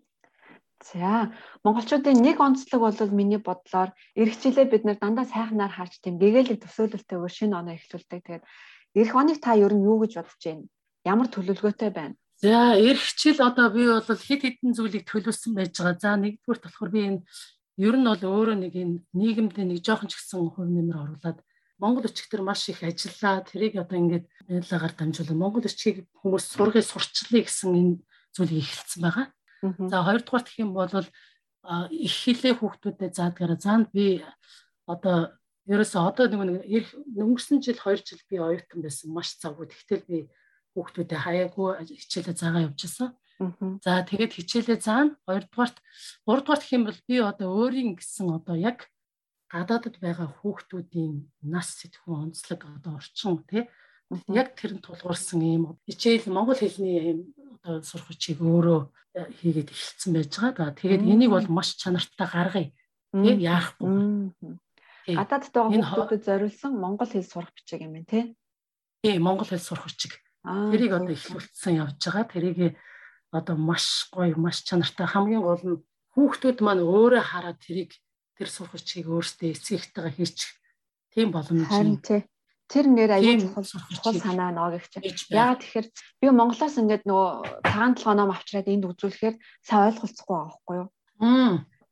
[0.78, 6.62] За монголчуудын нэг онцлог бол миний бодлоор эргчлээ бид нэр дандаа сайхнаар харж тийм гэгээлэг
[6.62, 8.20] төсөөлөлтөйгээр шинэ оноо эхлүүлдэг.
[8.23, 8.44] Тэгээд
[9.02, 10.64] эх оныг та ер нь юу гэж бодож байна?
[11.05, 12.17] Ямар төлөвлөгөөтэй байна?
[12.38, 15.99] За эргчил одоо би бол хэд хэдэн зүйлийг төлөвлөсөн байж байгаа.
[15.99, 17.21] За нэгдүгürt болохоор би энэ
[17.78, 21.38] ер нь бол өөрөө нэг энэ нийгэмд нэг жоохон ч гэсэн хувь нэмэр оруулаад
[21.78, 23.43] Монгол өчигдөр маш их ажиллаа.
[23.47, 27.95] Тэрийг одоо ингээд байлагаар дамжуулан Монгол өчгийг хүмүүс сургыг сурчлаа гэсэн энэ
[28.35, 29.26] зүйлийг эхэлсэн байгаа.
[29.90, 34.23] За хоёрдугаар гэх юм бол их хилээ хүүхдүүдэд заадгаараа заанд би
[34.87, 35.35] одоо
[35.67, 39.71] ерөөсөө одоо нэг өнгөрсөн жил 2 жил би оюутан байсан маш завгүй.
[39.71, 40.19] Тэгтэл би
[40.75, 43.10] хүүхдүүдэд хаяагүй хичээлээ заагаа явуулсан.
[43.84, 45.14] За тэгээд хичээлээ заана.
[45.26, 45.78] Хоёрдугаарт
[46.26, 48.90] гуравдугаарт гэх юм бол би одоо өөрийн гэсэн одоо яг
[49.48, 51.14] гадаадд байгаа хүүхдүүдийн
[51.46, 53.64] нас сэтгүүн онцлог одоо орчин тий
[54.28, 57.18] яг тэрэн тулгуурсан юм хичээл монгол хэлний юм
[57.60, 58.80] одоо сурах хүчийг өөрөө
[59.14, 60.72] э, хийгээд эхэлсэн байж байгаа.
[60.72, 62.68] Тэгээд энийг бол маш чанартай гаргая.
[63.12, 63.88] Тийм яахгүй.
[65.12, 68.24] Гадаадд байгаа хүмүүсд зориулсан монгол хэл сурах бичиг юм байна тий.
[69.04, 70.16] Тийм монгол хэл сурах бичиг.
[70.44, 72.27] Тэрийг одоо эхлүүлсэн явж байгаа.
[72.31, 72.79] Тэрийг
[73.33, 75.83] одоо маш гоё, маш чанартай хамгийн гол нь
[76.14, 77.92] хүүхдүүд маань өөрөө хараад тэрийг
[78.38, 80.51] тэр сурах бичгийг өөрсдөө эцэгтэйгээ хийчих
[81.12, 81.68] тийм боломж.
[81.68, 82.22] Харин тий
[82.68, 84.53] тэр нэр аюул чухал санаа
[84.92, 85.33] чинь.
[85.33, 85.87] Яагаад тэгэхээр
[86.20, 87.29] би Монголоос ингээд нөгөө
[87.64, 90.88] цагаан толгой ном авчираад энд үзүүлэхээр сайн ойлголцохгүй байгаа байхгүй юу?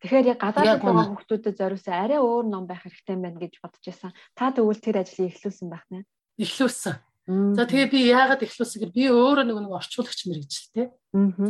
[0.05, 4.13] Тэгэхээр яг гадаадд байгаа хүмүүстэд зориулсан арай өөр ном байх хэрэгтэй байна гэж бодож байсан.
[4.37, 6.05] Та тэгвэл тэр ажлыг эхлүүлсэн байх нэ?
[6.37, 6.95] Эхлүүлсэн.
[7.27, 10.87] За тэгээ би яагаад эхлүүлсэн гэхээр би өөрөө нөгөө нэг орчуулагч мэрэгчлээ.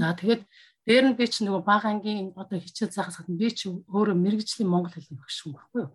[0.01, 0.43] За тэгээд
[0.89, 4.73] дээр нь би ч нөгөө бага ангийн одоо хичээл заахаас гадна би ч өөрөө мэрэгжлийн
[4.73, 5.91] монгол хэлний юм баггүй юу.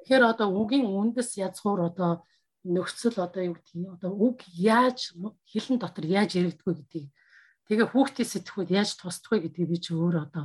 [0.00, 2.24] Тэгэхээр одоо үгийн үндэс язгуур одоо
[2.64, 5.12] нөхцөл одоо юу гэдгийг одоо үг яаж
[5.44, 7.12] хэлэн дотор яаж яригддаг гэдгийг
[7.66, 10.44] тэгээ хүүхдийн сэтгүүд яаж тусдах вэ гэдгийг би ч өөрөө одоо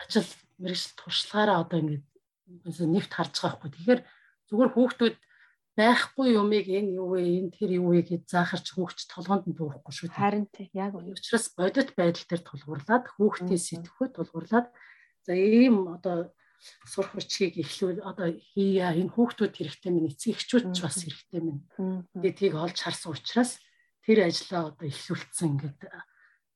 [0.00, 2.04] ажил мэрэгжил туршлагаараа одоо ингээд
[2.88, 3.70] нэгт харж байгаа хгүй.
[3.70, 4.00] Тэгэхээр
[4.48, 5.14] зүгээр хүүхдүүд
[5.76, 9.92] байхгүй юмыг энэ юу вэ энэ тэр юу вэ гэж заахарч хүүхч толгоонд нь дуухгүй
[9.92, 10.12] шүү.
[10.12, 11.16] Харин тий яг үнэ.
[11.16, 14.68] Учираас бодит байдал дээр тулгуурлаад хүүхдийн сэтгхүүд тулгуурлаад
[15.24, 16.28] за ийм одоо
[16.84, 21.64] сурах бичгийг эхлүүл одоо хийя энэ хүүхдүүд хэрэгтэй минь эцэг эхчүүд ч бас хэрэгтэй минь.
[22.12, 23.56] Тэгээд тийг олж харсан учраас
[24.04, 25.80] тэр ажлаа одоо эхлүүлсэн ингээд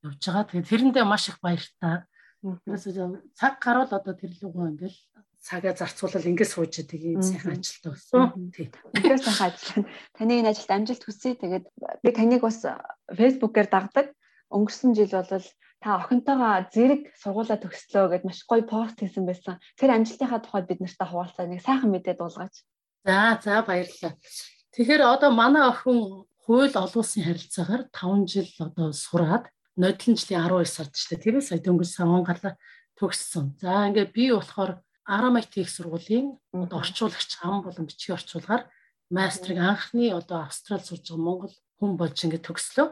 [0.05, 0.44] явж байгаа.
[0.44, 2.07] Тэгээд тэрэндээ маш их баяртай.
[2.44, 2.87] Тэрээс
[3.35, 4.98] цаг гарвал одоо тэр лугоо ингээл
[5.46, 8.50] цагаа зарцуулал ингээд сууж байгаа ийм сайхан ажилтаа болсон.
[8.50, 8.70] Тийм.
[8.98, 9.87] Ингээд сайхан ажил.
[10.18, 11.38] Таны энэ ажилд амжилт хүсье.
[11.38, 11.64] Тэгээд
[12.02, 12.66] би таныг бас
[13.14, 14.06] фэйсбүүкээр дагдаг.
[14.50, 15.46] Өнгөрсөн жил бол
[15.78, 19.62] та охинтойгоо зэрэг сургуулаа төгслөө гэд маш гоё пост хийсэн байсан.
[19.78, 22.66] Тэр амжилтынхаа тухайд бид нартай хуваалцаа нэг сайхан мэдээ дуулгаач.
[23.06, 24.18] За за баярлалаа.
[24.74, 30.66] Тэгэхээр одоо манай охин хууль олон улсын харилцаагаар 5 жил одоо сураад нодлон жилийн 12
[30.66, 32.56] сард ч тийм сая дөнгөж саван гала
[32.98, 33.61] төгссөн.
[33.61, 38.66] За ингээд би болохоор Арамайт их сургуулийн орчуулагч ам болон бичгийн орчуулгаар
[39.10, 42.88] мастрыг анхны одоо Австрал сурж байгаа Монгол хүн болж ингээд төгслөө.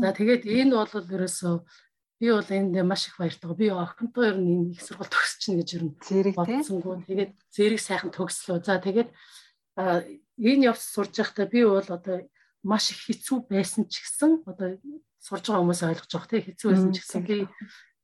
[0.00, 1.54] За тэгээд энэ бол ерөөсөө
[2.20, 3.52] би бол энд маш их баяртай.
[3.52, 7.04] Би охинтой ер нь их сургууль төгсчихнө гэж ер нь бодсонгүй.
[7.04, 8.64] Тэгээд зэрэг сайхан төгслөө.
[8.64, 9.12] За тэгээд
[9.76, 12.24] энэ явц сурж байхдаа би бол одоо
[12.64, 14.80] маш их хэцүү байсан ч гэсэн одоо
[15.20, 17.36] сурж байгаа хүмүүс ойлгож байгаа тийм хэцүү байсан ч гэсэн би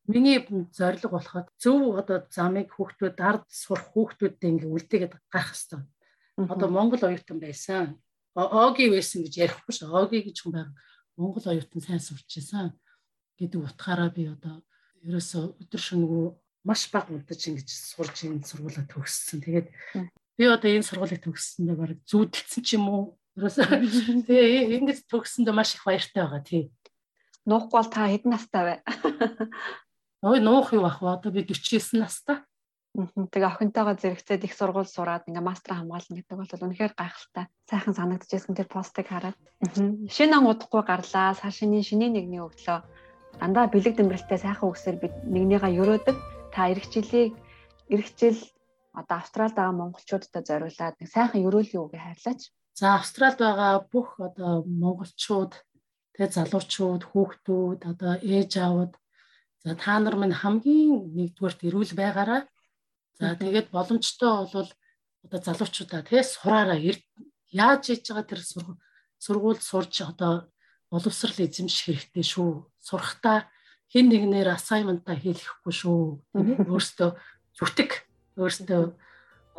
[0.07, 5.87] миний зорилго болоход зөв одоо замыг хүүхдүүд ард сурах хүүхдүүдтэй ингээ үлдээгээд гарах хэвээр.
[6.51, 8.03] Одоо Монгол оюутан байсан.
[8.35, 9.87] Оги байсан гэж ярихгүй ш.
[9.87, 10.73] Оги гэж хүн байга.
[11.17, 12.75] Монгол оюутан сайн сурч байсан
[13.39, 14.65] гэдэг утгаараа би одоо
[15.07, 16.27] ерөөсөө өдөр шөнөгүй
[16.67, 19.39] маш бага удаж ингэж сурж энэ сургуулаа төгссөн.
[19.43, 19.69] Тэгээд
[20.39, 23.05] би одоо энэ сургуулийг төгссөндөө баг зүудэлсэн ч юм уу?
[23.37, 23.67] Ерөөсөө
[24.27, 26.63] тэгээ ингэж төгссөндөө маш их баяртай байгаа тий.
[27.45, 28.75] Нуухгүй бол та хэдэн настай вэ?
[30.23, 31.19] Ой нуух юу ах вэ?
[31.19, 32.39] Одоо би 49 настай.
[32.95, 37.51] Тэгээ охинтойгоо зэрэгцээд их сургууль сураад ингээ мастер хамгаална гэдэг бол үнэхээр гайхалтай.
[37.67, 39.35] Сайхан санагдчихсэн тэр постыг хараад.
[40.07, 41.35] Шинэ он удахгүй гарлаа.
[41.35, 42.79] Сашины шинийн нэгний өглөө
[43.41, 46.17] дандаа бэлэг дэмрэлтэй сайхан үгсээр бид нэгнийгаа өрөөдөг.
[46.55, 46.87] Та эх
[48.15, 48.39] жил
[48.93, 52.53] одоо Австралид байгаа монголчуудад зориулаад нэг сайхан өрөөлийн үгийг хайрлаач.
[52.77, 55.53] За Австралид байгаа бүх одоо монголчууд
[56.13, 58.93] тэгээ залуучууд, хүүхдүүд, одоо ээж аавууд
[59.65, 62.43] за та нар минь хамгийн нэгдүгээрт эрүүл байгаараа.
[63.19, 64.69] За тэгээд боломжтой бол
[65.25, 66.79] одоо залуучуудаа тий сураараа
[67.53, 68.41] яаж хийж байгаа тэр
[69.23, 70.51] сургууль сурж одоо
[70.91, 72.67] боловсрал эзэмших хэрэгтэй шүү.
[72.83, 73.47] Сурахтаа
[73.93, 76.01] хэн нэгнээр assignment-а хийлгэхгүй шүү.
[76.35, 77.11] Тийм өөртөө
[77.55, 77.91] зүтг
[78.41, 78.83] өөртөө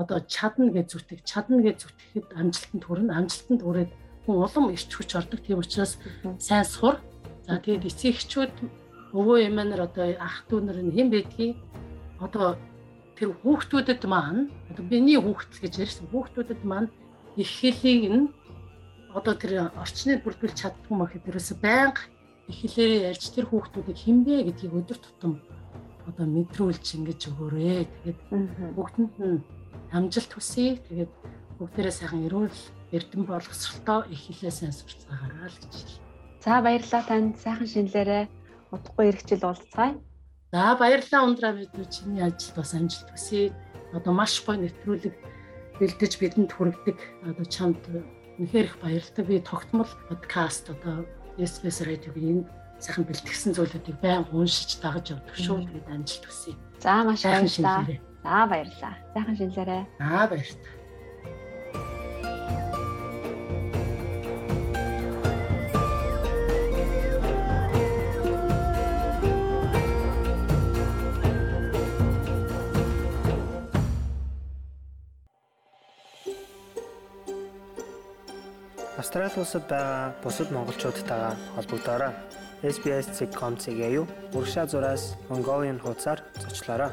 [0.02, 3.92] одоо чадна гэж зүтг чадна гэж зүтгэхэд амжилтанд хүрнэ амжилтанд хүрээд
[4.26, 5.40] хүн улам ирч хүч ордог.
[5.46, 6.02] Тийм учраас
[6.42, 6.98] сайн сур.
[7.46, 8.83] За тэгээд эцэг эхчүүд
[9.18, 11.56] өвөө эмээнэр одоо ах дүү нар нь хэн байдгийг
[12.26, 12.58] одоо
[13.18, 16.90] тэр хүүхдүүдэд маань одоо миний хүүхдэл гэж ярьсан хүүхдүүдэд маань
[17.38, 18.26] их хэлийг нь
[19.14, 22.02] одоо тэр орчныг бүрдүүлж чаддгүй мах тэрээс байнга
[22.50, 25.34] их хэлээр ярьж тэр хүүхдүүдийг хинбэ гэдгийг өдөр тутам
[26.10, 27.88] одоо мэдрүүлж ингэж өгөөрэй.
[27.88, 28.20] Тэгээд
[28.76, 29.40] бүгдэнд нь
[29.96, 30.76] амжилт хүсье.
[30.90, 31.12] Тэгээд
[31.60, 32.60] бүгдээрээ сайхан эрүүл
[32.92, 35.88] эрдэм болгосролтой их хэлээ сайн сурцгаагаарай л гэж.
[36.44, 38.24] За баярлалаа танд сайхан шинэлээрээ
[38.74, 39.96] удахгүй эргэжил уулзцгаая.
[40.52, 43.54] За баярлалаа ундраа бид чиний ажилд бас амжилт хүсье.
[43.94, 45.16] Одоо маш гоё нэвтрүүлэг
[45.78, 46.98] бэлдэж бидэнд хүргэдэг.
[47.30, 47.82] Одоо чамд
[48.38, 49.26] үнэхээр их баярлалаа.
[49.26, 51.06] Би тогтмол подкаст одоо
[51.38, 52.50] SBS радиогийн энэ
[52.82, 55.66] сайхан бэлтгэсэн зүйлүүдийг байнга уншиж дагаж явдаг шүү.
[55.66, 56.54] Тэгээд амжилт хүсье.
[56.82, 57.86] За маш баярлалаа.
[58.22, 58.94] За баярлалаа.
[59.14, 59.84] Сайхан шинэлээрээ.
[60.02, 60.83] Аа баярлалаа.
[79.14, 82.14] Австрали улсад байгаа бусад монголчуудтайгаа холбогдоорой.
[82.64, 86.90] SBS.com.cg юу урагшаа зураас Mongolian хуудасаар зочлоорой.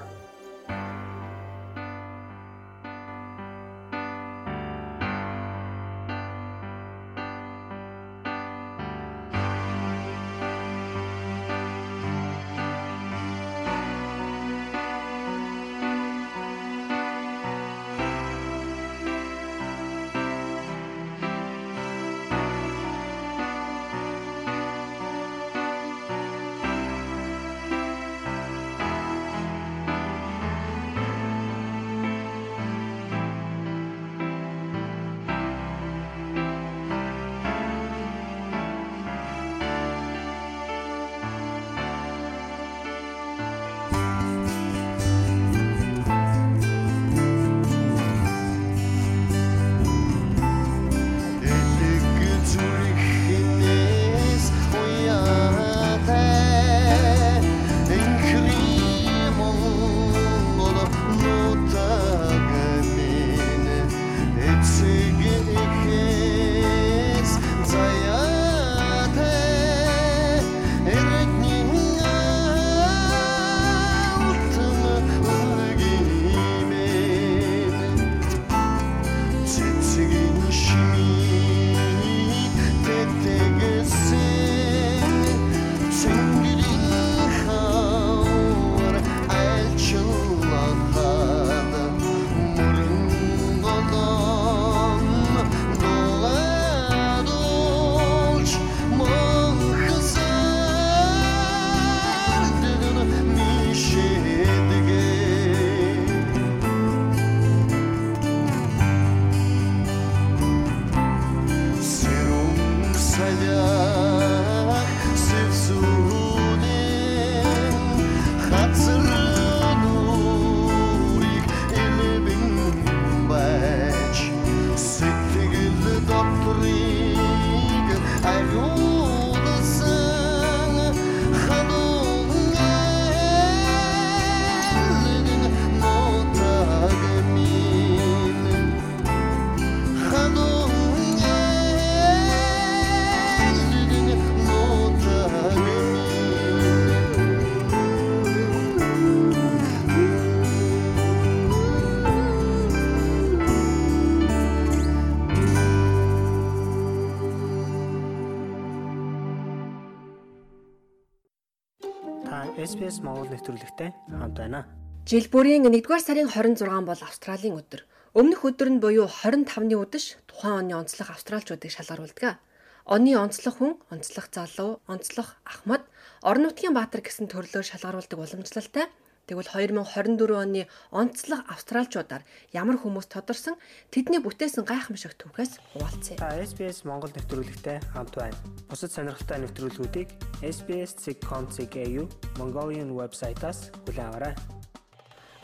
[162.80, 164.64] SBS Монгол нэвтрүүлэгтэй хамт байна.
[165.04, 167.84] Жил бүрийн 1-р сарын 26 бол Австралийн өдөр.
[168.16, 172.40] Өмнөх өдөр нь буюу 25-ны үдэш тухайн оны онцлог австралчуудыг шалгаруулдаг.
[172.88, 175.84] Оны онцлог хүн, онцлог залуу, онцлог ахмад,
[176.24, 178.88] орон нутгийн баатар гэсэн төрлөөр шалгаруулдаг уламжлалтай.
[179.30, 183.54] Тэгвэл 2024 оны онцлог австралчуудаар ямар хүмүүс тодорсон
[183.94, 186.18] тэдний бүтээсэн гайхамшиг түүхээс хуваалцъя.
[186.18, 188.34] Та SBS Монгол нэвтрүүлэгтэй хамт байна.
[188.66, 190.10] Бусад сонирхолтой нэвтрүүлгүүдийг
[190.42, 192.10] SBS.com.cg
[192.42, 194.34] Mongolian вебсайтаас хүлээн аваарай.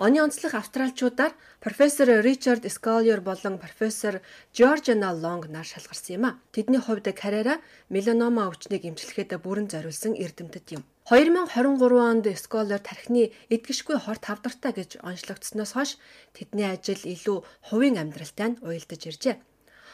[0.03, 1.31] Оны онцлог австралчуудаар
[1.63, 4.19] профессор Ричард Сколиер болон профессор
[4.51, 6.39] Жоржина Лонг нар шалгарсан юм а.
[6.51, 10.83] Тэдний хувьд карьераа меланома өвчнийг эмчлэхэд бүрэн зориулсан эрдэмтэд юм.
[11.07, 15.91] 2023 онд Сколиер тархины эдгэшгүй хорт хавдартай гэж онцлогдсноос хойш
[16.35, 19.39] тэдний ажил илүү хувийн амьдралтай нь уялдаж иржээ.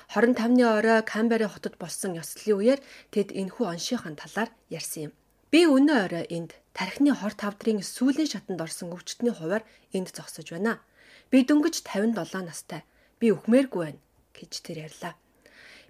[0.09, 2.81] 25-ны орой Камбери хотод болсон ёслолын үеэр
[3.13, 5.13] тэд энэхүү оншийнхын талаар ярьсан юм.
[5.53, 10.81] Би өнөө орой энд тархины хорт хавдрын сүүлийн шатанд орсон өвчтний хуваар энд зогсож байна.
[11.29, 12.89] Би дөнгөж 57 настай.
[13.21, 14.01] Би өхмээргүй байна
[14.33, 15.13] гэж тэр ярьлаа.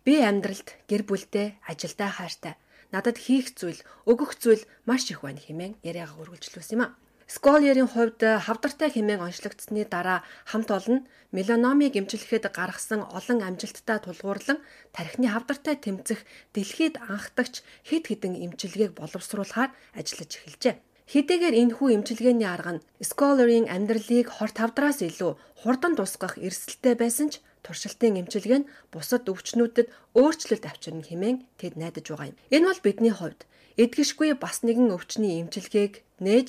[0.02, 2.58] Би амьдралд гэр бүлдээ, ажилдаа хайртай.
[2.92, 6.94] Надад хийх зүйл, өгөх зүйл маш их байна хэмээн яриагаа үргэлжлүүлсэн юм а.
[7.24, 10.98] Сколиерийн хувьд хавдартай хэмээн онцлогдсны дараа хамт олон
[11.33, 14.59] меланомыг эмчлэхэд гаргасан олон амжилттай тулгуурлан
[14.92, 16.20] тархины хавдартай тэмцэх
[16.52, 20.76] дэлхийд анхдагч хэд хэдэн эмчилгээг боловсруулахаар ажиллаж эхэлжээ.
[21.12, 27.40] Хэдийгээр энэхүү эмчилгээний арга нь Сколиерийн амьдралыг хорт хавдраас илүү хурдан тусгах эрсдэлтэй байсан ч
[27.64, 32.38] туршилтын эмчилгээ нь бусад өвчнүүдэд өөрчлөлт авчирна хэмээн тэд найдаж байгаа юм.
[32.55, 33.40] Энэ бол бидний хувьд
[33.83, 36.48] эдгэшгүй бас нэгэн өвчний эмчилгээг нээж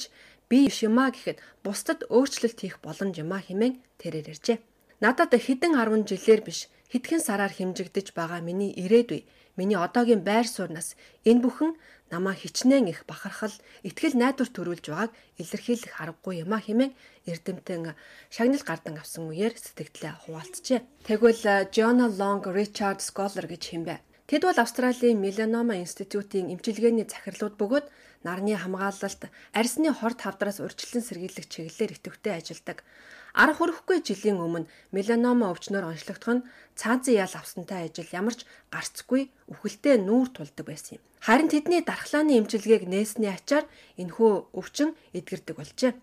[0.49, 4.57] би биш юмаа гэхэд бусдад өөрчлөлт хийх боломж юмаа хэмээн тэрээр иржээ.
[5.03, 6.59] Надад хэдэн 10 жилээр биш
[6.91, 9.25] хэдхэн сараар хэмжигдэж байгаа миний ирээдүй,
[9.57, 10.95] миний одоогийн байр сууриас
[11.29, 11.71] энэ бүхэн
[12.13, 15.11] намаа хичнээн их бахархал, ихтгэл найдвар төрүүлж байгааг
[15.41, 16.93] илэрхийлэх аргагүй юмаа хэмээн
[17.25, 17.97] эрдэмтэн
[18.29, 20.79] шагнал гардан авсан үеэр сэтгэлдээ хуваалцжээ.
[21.09, 23.97] Тэгвэл Жона Лонг Ричард Сколер гэж хэмбэ.
[24.29, 27.87] Тэд бол Австралийн Меланома институтийн эмчилгээний захирлууд бөгөөд
[28.23, 32.87] нарны хамгаалалт, арьсны хорт хавдраас урьдчилан сэргийлэх чиглэлээр идэвхтэй ажилладаг.
[33.33, 36.45] Арга хүрэхгүй жилийн өмнө меланома өвчнөр онцлогдох нь
[36.77, 41.03] цаазын ял авсантай ажил ямарч гарцгүй үхэлтэй нүүр тулдаг байсан юм.
[41.17, 43.65] Харин тэдний дархлааны эмчилгээг нээсний ачаар
[43.97, 45.97] энэхүү өвчин эдгэрдэг болжээ.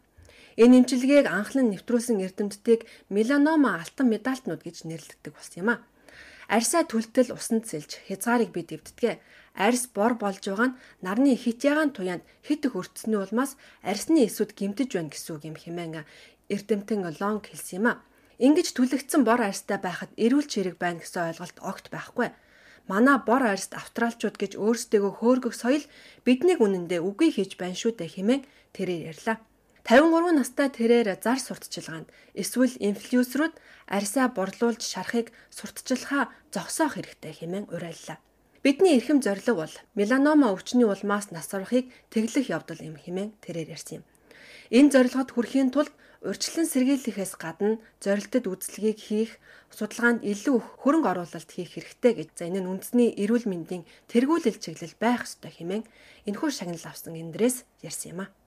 [0.59, 5.77] Энэ эмчилгээг анхлан нэвтрүүлсэн эрдэмтдийг меланома алтан медальтнууд гэж нэрлэдэг болсон юм а.
[6.51, 9.23] Арьсаа түлтэл усанд сэлж хязгаарыг би дэвддэгэ.
[9.55, 13.55] Арьс бор болж байгаа нь нарны хит ягаан туяанд хит их өртсөний улмаас
[13.87, 16.03] арьсны эсүүд гимтэж байна гэсэн үг юм хэмээн
[16.55, 18.03] эрдэмтэн Лонг хэлсэн юм а.
[18.43, 22.29] Ингиж түлэгдсэн бор арьстай байхад эрүүл чирэг байна гэсэн ойлголт огт байхгүй.
[22.91, 25.85] Манай бор арьст австралчууд гэж өөрсдөө хөөргөх соёл
[26.27, 28.43] биднийг үнэндээ үгүй хийж байна шүү дээ хэмээн
[28.75, 29.39] тэрээр ярьлаа.
[29.85, 33.55] 53 настай тэрээр зар сурталчилгаанд эсвэл инфлюенсерүүд
[33.89, 38.19] арьсаа борлуулж шарахыг сурталчилхаа зогсоох хэрэгтэй хэмээн уриаллаа.
[38.63, 44.01] Бидний эрхэм зорилго бол меланома өвчний улмаас нас орохыг тэглэх явдал юм хэмээн тэрээр ярьсан
[44.01, 44.05] юм.
[44.69, 49.33] Энэ зорилгод хүрэхийн тулд урьдчилан сэргийлэхээс гадна зорилтод үйлчлэгийг хийх,
[49.73, 54.61] судалгаанд илүү их хөрөнгө оруулалт хийх хэрэгтэй гэж за энэ нь үндэсний эрүүл мэндийн тэргүүлэл
[54.61, 55.85] чиглэл байх ёстой хэмээн
[56.29, 58.40] энэхүү шагнал авсан эндрээс ярьсан юм а.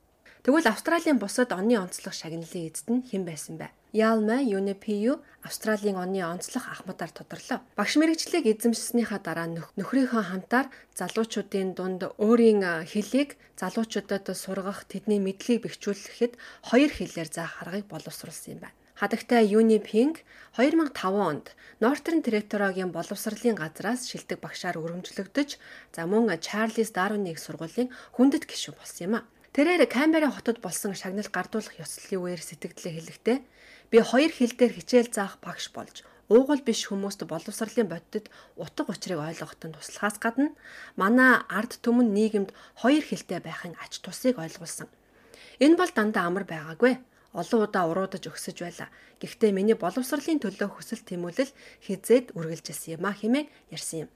[0.43, 3.71] Тэгвэл Австралийн бусад оны онцлог шагналын эзэд нь хэн байсан бэ?
[3.95, 7.63] Ялма UNPU Австралийн оны онцлог ахмадаар тодорлоо.
[7.79, 10.67] Багш мэрэгчлийг эзэмшснийхаа дараа нөхрийнхөө хамтаар
[10.99, 12.59] залуучуудын дунд өөрийн
[12.91, 16.35] хэлийг залуучуудад сургах, тэдний мэдлэгийг бэхжүүлэхэд
[16.67, 18.75] хоёр хэлээр заах аргыг боловсруулсан юм байна.
[18.99, 19.47] Хадагтай
[19.79, 20.27] Пинг
[20.59, 25.49] 2005 онд Northern Territory-гийн боловсролын газраас шилдэг багшаар өргөмжлөгдөж,
[25.95, 29.21] за мөн Чарльз Дарвиныг сургуулийн хүндэт гишүүн болсон юм а.
[29.53, 33.37] Тэрээр Камбера хотод болсон шагнал гардуулах ёслолын үеэр сэтгэлдээ хэлэхдээ
[33.93, 39.21] би хоёр хил дээр хичээл заах багш болж уугуул биш хүмүүст боловсролын бодитод утга учирыг
[39.21, 40.57] ойлгоход нь туслахаас гадна
[40.97, 42.49] манай ард түмэн нийгэмд
[42.81, 44.89] хоёр хилтэй байхын ач тусыг ойлгуулсан.
[45.61, 46.97] Энэ бол дандаа амар байгаагүй.
[47.37, 48.89] Олон удаа уруудаж өгсөж байла.
[49.21, 51.53] Гэхдээ миний боловсролын төлөө хүсэл тэмүүлэл
[51.85, 54.09] хизээд үргэлжилсэн юм а хэмээн ярьсан юм.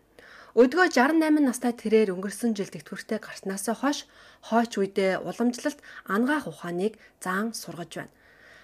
[0.57, 4.09] Өдгөө 68 настай тэрээр өнгөрсөн жил тэтгэвртэй гарснаас хойш
[4.49, 5.77] хойч үедээ уламжлалт
[6.09, 8.13] ангаах ухааныг заан сургаж байна.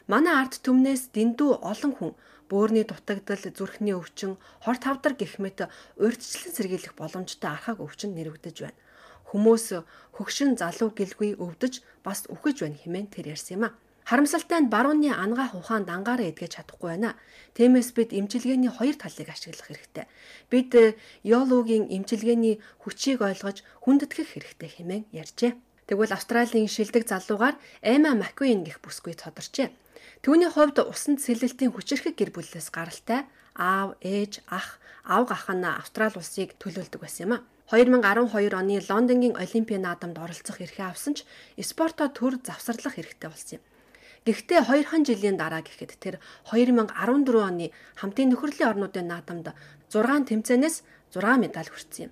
[0.10, 2.12] Манай ард түмнээс дэндүү олон хүн
[2.50, 5.70] бөөрийн дутагдал, зүрхний өвчин, хорт хавдар гэх мэт
[6.02, 8.80] урьдчилан сэргийлэх боломжтой архаг өвчин нэрвэгдэж байна.
[9.30, 9.78] Хүмүүс
[10.18, 13.78] хөгшин залуу гэлгүй өвдөж бас үхэж байна хэмээн тэр ярьсан юм а.
[14.04, 17.16] Харамсалтай нь барууны ангаах ухаанд ангаараа эдгэж чадахгүй байна.
[17.56, 20.06] Тиймээс бид эмчилгээний хоёр талыг ашиглах хэрэгтэй.
[20.52, 25.54] Бид э, Йолугийн эмчилгээний хүчийг ойлгож хүндэтгэх хэрэгтэй хэмээн ярьжээ.
[25.88, 29.72] Тэгвэл Австралийн шилдэг залуугаар Эма Маквин гэх бүсгүй тодорчээ.
[30.24, 36.16] Түүний хувьд усанд сэлэлтийн хүчирхэг гэр бүлээс гаралтай аав, ээж, ах, авга ах нь Австрали
[36.20, 37.44] улсыг төлөөлдөг байсан юм а.
[37.72, 41.24] 2012 оны Лондонгийн Олимпийн наадамд оролцох эрхээ авсан ч
[41.60, 43.64] спортоо төр завсарлах хэрэгтэй болсон юм.
[44.24, 46.16] Гэхдээ 2хан жилийн дараа гэхэд тэр
[46.48, 46.96] 2014
[47.44, 49.52] оны хамтын нөхөрлийн орнуудын наадамд
[49.92, 50.76] 6 тэмцээнээс
[51.12, 52.12] 6 медаль хүртсэн юм.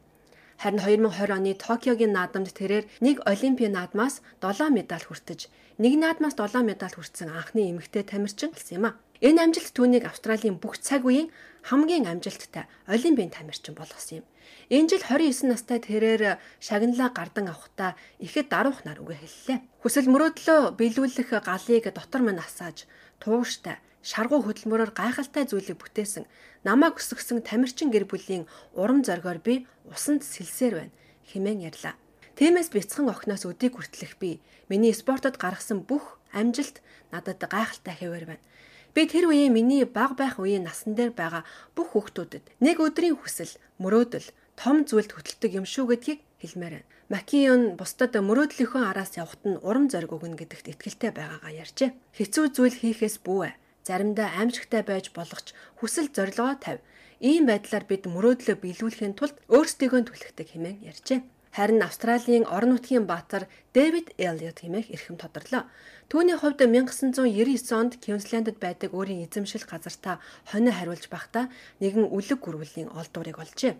[0.59, 5.47] Харин 2020 оны Токиогийн наадамд тэрээр нэг Олимпийн наадмаас 7 медаль хүртэж,
[5.79, 8.99] нэг наадмаас 7 медаль хүртсэн анхны эмэгтэй тамирчин болсон юм а.
[9.21, 11.29] Энэ амжилт түүнийг Австралийн бүх цаг үеийн
[11.69, 14.25] хамгийн амжилттай Олимпийн тамирчин болгосон юм.
[14.73, 19.57] Энэ жил 29 настай тэрээр шагналаа гардан авахдаа ихэд даруух нар үгээ хэллээ.
[19.85, 22.89] Хүсэл мөрөөдлөө биелүүлэх галыг дотор минь асааж,
[23.21, 26.25] тууштай, шаргуу хөдөлмөрөөр гайхалтай зүйлийг бүтээсэн
[26.65, 30.93] намайг өсгсөн тамирчин гэр бүлийн урам зоригоор би усанд сэлсээр байна
[31.29, 31.93] хэмээн ярьлаа.
[32.41, 36.81] Тиймээс бяцхан охноос өдийг хүртлэх би миний спортод гаргасан бүх амжилт
[37.13, 38.43] надад гайхалтай хэвээр байна.
[38.91, 43.55] Би тэр үеийн миний баг байх үеийн насан дээр байгаа бүх хүүхдүүдэд нэг өдрийн хүсэл,
[43.79, 44.27] мөрөөдөл,
[44.59, 46.89] том зүйлд хөтэлдэг юм шүү гэдгийг хэлмээр байна.
[47.11, 51.91] Макион бусдад мөрөөдлийнхөө араас явхад нь урам зориг өгнө гэдэгт итгэлтэй байгаагаа ярьжээ.
[52.19, 53.51] Хэцүү зүйл хийхээс бүү.
[53.87, 56.83] Заримдаа аимшигтай байж болгоч хүсэл зорилгоо тавь.
[57.19, 61.19] Ийм байдлаар бид мөрөөдлөө биелүүлэхийн тулд өөрсдийгөө түлхдэг хэмээн ярьжээ.
[61.51, 63.43] Харин Австралийн орон нутгийн баатар
[63.75, 65.67] Дэвид Эллиот хэмээх эрхэм тодорлоо.
[66.07, 71.51] Түүний хувьд 1999 онд Квинслендд байдаг өөрийн эзэмшил газартаа хонио хариулж байхдаа
[71.83, 73.75] нэгэн үлэг гүрвэлийн олдуурыг олжээ.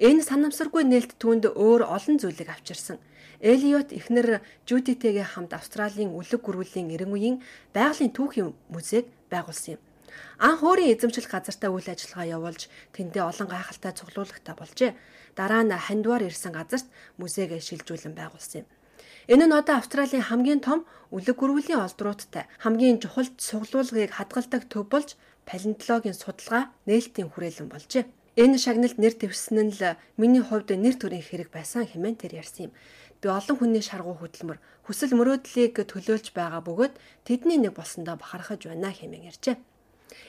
[0.00, 2.96] Энэ санамсаргүй нээлт түүнд өөр олон зүйлийг авчирсан.
[3.44, 7.36] Элиот эхнэр Жудитэйгээ хамт Австралийн үлэг гүрвэлийн эрен үеийн
[7.76, 9.80] байгалийн түүхийн музейг байгуулсан юм.
[10.38, 14.92] Анх өөрийн эзэмшил газартаа үйл ажиллагаа явуулж тэндээ олон гайхалтай цуглуулагтай болжээ.
[15.38, 16.86] Дараа нь хандвар ирсэн газарт
[17.20, 18.68] музейг шилжүүлэн байгуулсан юм.
[19.32, 25.14] Энэ нь одоо Австралийн хамгийн том үлэг гүрвэлийн олдруудтай хамгийн чухал цуглуулгыг хадгалдаг төв болж
[25.48, 28.04] палеонтологийн судалгаа нээлтийн хүрээлэн болжээ.
[28.42, 32.62] Энэ шагналд нэр дэвсэн нь л миний хувьд нэр төрийн хэрэг байсан хэмээн тэр ярьсан
[32.66, 32.72] юм.
[33.20, 36.94] Би олон хүний шаргуу хөдөлмөр хүсэл мөрөөдлийг төлөөлж байгаа бөгөөд
[37.28, 39.56] тэдний нэг болсондоо бахархаж байна хэмээн ярьжээ.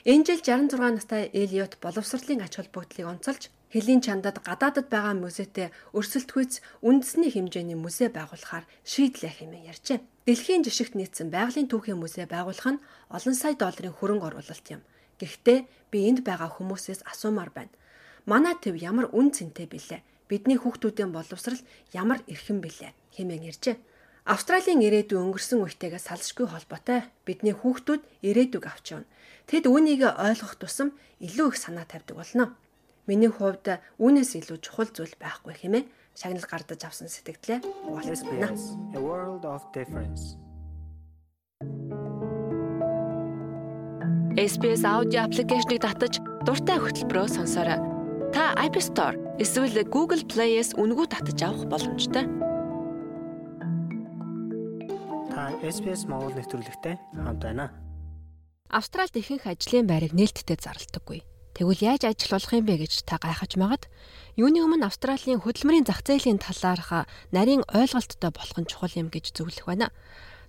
[0.06, 6.62] Энэ жил 66 настай Элиот боловсролын ач холбогдлыг онцолж Хэлийн чандад гадаадд байгаа музейтэй өрсөлдөхүйц
[6.86, 10.00] үндэсний хэмжээний музей байгуулахаар шийдлээ хэмээн ярьжээ.
[10.30, 14.86] Дэлхийн жишгт нийцсэн байгалийн түүхийн музей байгуулах нь олон сая долларын хөрөнгө оруулалт юм.
[15.18, 15.60] Гэхдээ
[15.90, 17.74] би энд байгаа хүмүүсээс асуумаар байна
[18.26, 20.00] Манай төв ямар үн цэнтэй билээ?
[20.32, 21.60] Бидний хүүхдүүдийн боловсрал
[21.92, 22.96] ямар эрхэм билээ?
[23.20, 23.76] хэмээн ярьжээ.
[24.24, 29.12] Австралийн ирээдүй өнгөрсөн үетэйгээ салшгүй холбоотой бидний хүүхдүүд ирээдүг авч явна.
[29.52, 32.56] Тэд үүнийг ойлгох тусам илүү их санаа тавьдаг болно.
[33.04, 38.96] Миний хувьд үүнээс илүү чухал зүйл байхгүй хэмээн шагнал гардаж авсан сэтгэлдээ хуваалцсан.
[38.96, 40.40] A world of difference.
[44.40, 47.80] SPS аудио аппликейшнийг татаж дуртай хөтөлбөрөөр сонсоорой.
[48.32, 52.24] Та App Store эсвэл Google Play-с үнэгүй татаж авах боломжтой.
[55.28, 57.76] Та SPS Монгол нэвтрүүлэгтэй хамт байна.
[58.72, 61.33] Австралид ихэнх ажлын байрыг нээлттэй зарлдаггүй.
[61.54, 63.86] Тэгвэл яаж ажил болох юм бэ гэж та гайхаж магад.
[64.38, 69.70] Юуны өмнө Австралийн хөдөлмөрийн зах зээлийн талаарх нарийн ойлголттой болох нь чухал юм гэж зөвлөх
[69.70, 69.94] байна.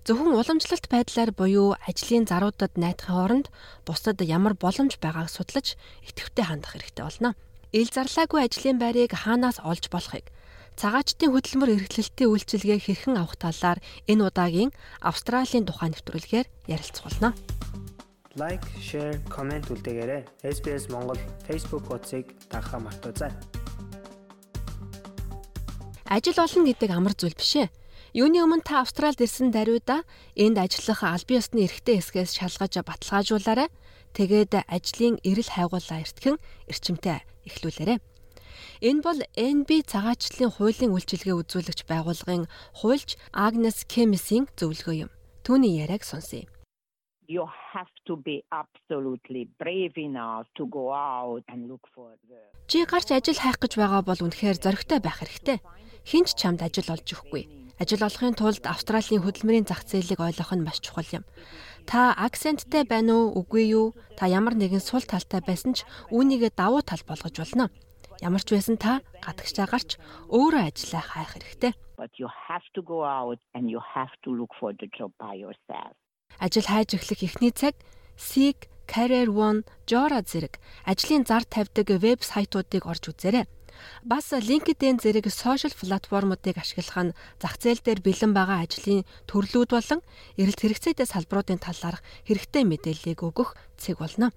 [0.05, 3.47] Зөвхөн уламжлалт байдлаар буюу ажлын заруудад найдахын оронд
[3.85, 7.33] бусдад ямар боломж байгааг судлаж идэвхтэй хандах хэрэгтэй болно
[7.75, 10.31] ил зарлаагүй ажлын байрыг хаанаас олж болохыг
[10.79, 13.79] цагаачтын хөдөлмөр эрхлэлтийн үйлчилгээ хэрхэн авах талаар
[14.11, 14.71] энэ удаагийн
[15.03, 17.29] Австралийн тухай нэвтрүүлгээр ярилцах болно.
[18.35, 20.27] Лайк, share, comment үлдээгээрэй.
[20.43, 21.15] SBS Монгол
[21.47, 23.31] Facebook хуудсыг дагахаа мартаоцай.
[26.03, 27.71] Ажил олон гэдэг амар зүйл биш ээ.
[28.11, 30.03] Юуны өмнө та Австралид ирсэн даруйда
[30.35, 33.71] энд ажиллах аль биесны эрхтэй хэсгээс шалгаж баталгаажуулаарай.
[34.11, 36.35] Тэгээд ажлын эрэл хайгуулаа эртхэн
[36.67, 38.03] эрчимтэй эхлүүлээрэй.
[38.83, 42.51] Энэ бол NB цагаачлалын хуулийн үйлчилгээ үзүүлэгч байгууллагын
[42.83, 45.11] хуульч Агнес Кемисийн зөвлөгөө юм.
[45.47, 46.51] Түүний яриаг сонсъё.
[47.27, 52.51] You have to be absolutely brave enough to go out and look for work.
[52.67, 55.61] Чи гарч ажил хайх гэж байгаа бол үнэхээр зоригтой байх хэрэгтэй.
[56.05, 57.43] Хинч чамд ажил олж өгөхгүй.
[57.81, 61.23] Ажил олохын тулд Австралийн хөдөлмөрийн зах зээлийг ойлгох нь маш чухал юм.
[61.85, 63.87] Та акценттэй байна уу, үгүй юу?
[64.17, 67.69] Та ямар нэгэн сул талтай байсан ч үүнийгээ давуу тал болгож болно.
[68.23, 69.99] Ямар ч байсан та гадагшаа гарч
[70.31, 71.73] өөрөө ажиллаа хайх хэрэгтэй.
[71.99, 75.35] But you have to go out and you have to look for the job by
[75.35, 75.95] yourself.
[76.39, 77.75] Ажил хайж эхлэх эхний цаг
[78.17, 83.45] Seek, Career One, Jora зэрэг ажлын зар тавьдаг веб сайтуудыг орж үзээрэй.
[84.03, 90.01] Бас LinkedIn зэрэг сошиал платформуудыг ашиглах нь зах зээл дээр бэлэн байгаа ажлын төрлүүд болон
[90.39, 94.31] эрэлт хэрэгцээтэй салбаруудын талаарх хэрэгтэй мэдээллийг өгөх цэг болно.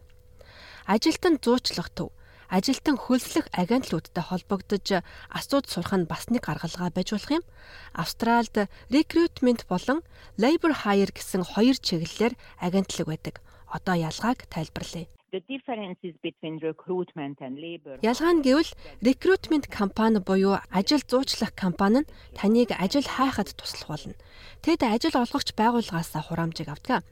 [0.90, 2.10] Ажилтан зуучлах төв
[2.48, 7.44] ажилтан хөлслөх агентлуудтай холбогдож асууд сурах нь бас нэг гаргалгаа байж болох юм.
[7.92, 10.00] Австралид recruitment болон
[10.40, 12.34] labor hire гэсэн хоёр чиглэлээр
[12.64, 13.34] агентлаг байдаг.
[13.68, 15.06] Одоо ялгааг тайлбарлая.
[15.30, 18.00] The differences between recruitment and labor.
[18.00, 18.72] Ялгаа нь гэвэл
[19.04, 24.16] recruitment компани буюу ажил зуучлах компани нь таныг ажил хайхад туслах болно.
[24.64, 27.04] Тэд ажил олгогч байгууллагаас хураамжийг авдаг.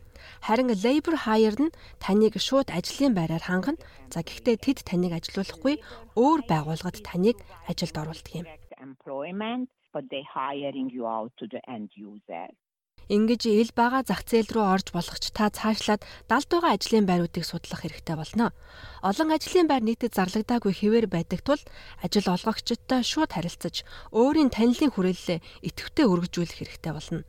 [0.46, 3.82] Харин labor hire нь таныг шууд ажлын байраар хангана.
[4.12, 5.74] За гэхдээ тэд таныг ажилуулахгүй
[6.16, 7.36] өөр байгууллагад таныг
[7.70, 8.46] ажилд оруулдаг юм.
[9.96, 12.52] But they hiring you out to the end user.
[13.06, 17.46] Ингэж ил бага зах зээл рүү орж болох ч та цаашлаад далд байгаа ажлын байруудыг
[17.46, 18.50] судлах хэрэгтэй болно.
[18.98, 21.62] Олон ажлын байр нийтэд зарлагдаагүй хэвээр байдаг тул
[22.02, 25.38] ажил олгогчдтой шууд харилцаж өөрийн танилын хүрээлэлээ
[25.70, 27.22] идэвхтэй өргөжүүлэх хэрэгтэй болно.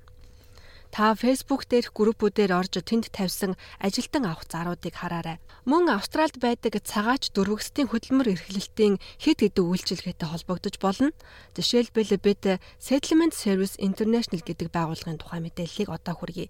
[0.92, 5.38] Та Facebook дээрх группүүдээр орж тэнд тавьсан ажилтан авах заруудыг хараарай.
[5.68, 11.12] Мөн Австральд байдаг цагаач дөрвөстийн хөдөлмөр эрхлэлтийн хэд хэдэн үйлчилгээтэй холбогдож болно.
[11.60, 12.44] Жишээлбэл бид
[12.80, 16.48] Settlement Service International гэдэг байгууллагын тухай мэдээллийг одоо хүргэе.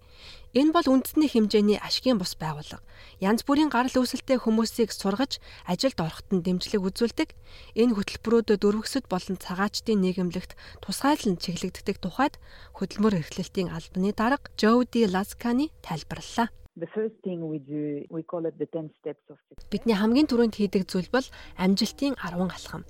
[0.56, 2.80] Энэ бол үндэсний хэмжээний ашигын бус байгууллага.
[3.20, 7.36] Янз бүрийн гарал үүсэлтэй хүмүүсийг сургаж ажилд ороход нь дэмжлэг үзүүлдэг.
[7.76, 12.40] Энэ хөтөлбөрүүд дөрвөсөд болон цагаачдын нийгэмлэгт тусгайлан чиглэгддэг тухайд
[12.80, 16.48] хөдөлмөр эрхлэлтийн албаны дарга Жоуди Ласканы тайлбарллаа.
[16.78, 19.36] The first thing we do we call it the 10 steps of
[19.68, 21.26] Бидний хамгийн түрүүнд хийдэг зүйл бол
[21.58, 22.88] амжилтын 10 алхам.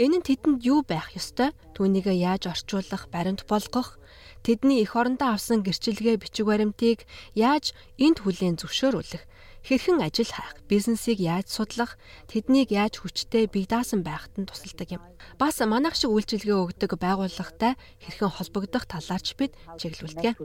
[0.00, 1.52] Энэ нь тэдэнд юу байх ёстой?
[1.76, 4.00] Түүнийг яаж орчуулах, баримт болгох,
[4.46, 7.02] тэдний эх орондоо авсан гэрчилгээ бичиг баримтыг
[7.34, 9.26] яаж энд хүлээн зөвшөөрүүлэх,
[9.66, 11.98] хэрхэн ажил хайх, бизнесийг яаж судлах,
[12.30, 15.02] тэднийг яаж хүчтэй бие даасан байхад нь тусалдаг юм.
[15.34, 20.38] Бас манайх шиг үйлчилгээ өгдөг байгууллагатай хэрхэн холбогдох талаарч бид чиглүүлдэг.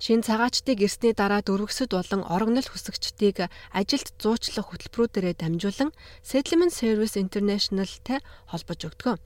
[0.00, 5.92] Шин цагаачдыг ирсний дараа дөрвөсөд болон орогнол хүсэгчдийг ажилд зуучлах хөтөлбөрүүдээрээ дамжуулан
[6.24, 8.18] Settlement Service International-тай
[8.48, 9.20] холбож өгдөг.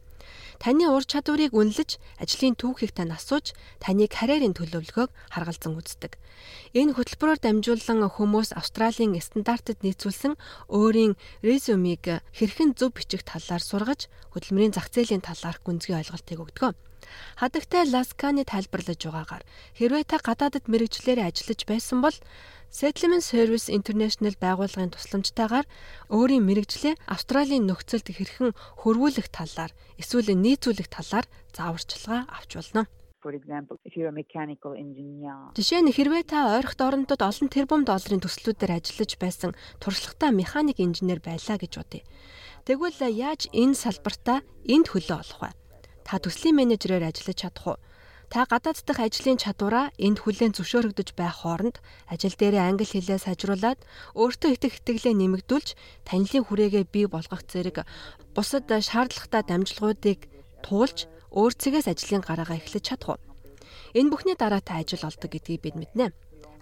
[0.62, 3.52] Таны ур чадварыг үнэлж, ажлын түүхийг тань асууж,
[3.82, 6.16] таныг карьерийн төлөвлөгөөг харгалзан үздэг.
[6.72, 10.34] Энэ хөтөлбөрөөр дамжуулан хүмүүс Австралийн стандартад нийцүүлсэн
[10.72, 16.76] өөрийн резюмиг хэрхэн зөв бичих талаар сургаж, хөдөлмөрийн зах зээлийн талаарх гүнзгий ойлголтыг өгдөг.
[17.40, 19.44] Хадагтай Ласканы тайлбарлаж байгаагаар
[19.78, 22.16] хэрвээ та гадаадд мэрэгчлэрээ ажиллаж байсан бол
[22.70, 25.66] Settlement Service International байгууллагын тусламжтайгаар
[26.10, 28.52] өөрийн мэрэгжлээ Австралийн нөхцөлд хэрхэн
[28.82, 32.84] хөрвүүлэх талаар эсвэл нийцүүлэх талаар зааварчилгаа авч болно.
[33.26, 35.50] For example, if you're a mechanical engineer.
[35.58, 39.50] Жишээ нь хэрвээ та ойрхт орондод олон тэрбум долларын төслүүдээр ажиллаж байсан
[39.82, 42.06] туршлагатай механик инженер байлаа гэж бодъё.
[42.66, 45.50] Тэгвэл яаж энэ салбартаа энд хөлөө олох вэ?
[46.06, 47.78] Та төслийн менежерээр ажиллаж чадах уу?
[48.32, 51.78] Та гадаад дахь ажлын чадвараа энд хүлээн зөвшөөрөгдөж байх хооронд
[52.10, 53.78] ажил дээрээ англи хэлээ сайжруулад
[54.18, 55.68] өөртөө итгэх итгэлээ нэмэгдүүлж
[56.02, 57.86] танилын хүрээгээ бий болгох зэрэг
[58.34, 60.20] бусад шаардлагатай дамжлагуудыг
[60.66, 63.20] туулж өөрсгөөс ажлын гараагаа эхлэж чадах уу?
[63.94, 66.10] Энэ бүхний дараа та ажил олдог гэдгийг бид мэднэ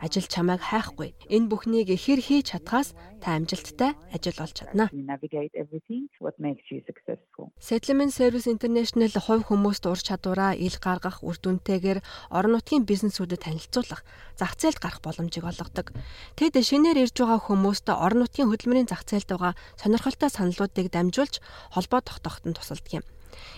[0.01, 1.15] ажил чамайг хайхгүй.
[1.31, 4.91] Энэ бүхнийг хэр хийж чадхаас та амжилттай ажил олж чадна.
[7.61, 14.05] Settlement Service International хувь хүмүүст ур чадвараа ил гаргах үр дүнтэйгээр орон нутгийн бизнесүүдэд танилцуулах,
[14.37, 15.97] зах зээлд гарах боломжийг олгодог.
[16.37, 21.41] Тэд шинээр ирж байгаа хүмүүст орон нутгийн хөдөлмөрийн зах зээлд байгаа сонирхолтой саналуудыг дамжуулж
[21.73, 23.05] холбоо тогтооход нь тусалдаг юм.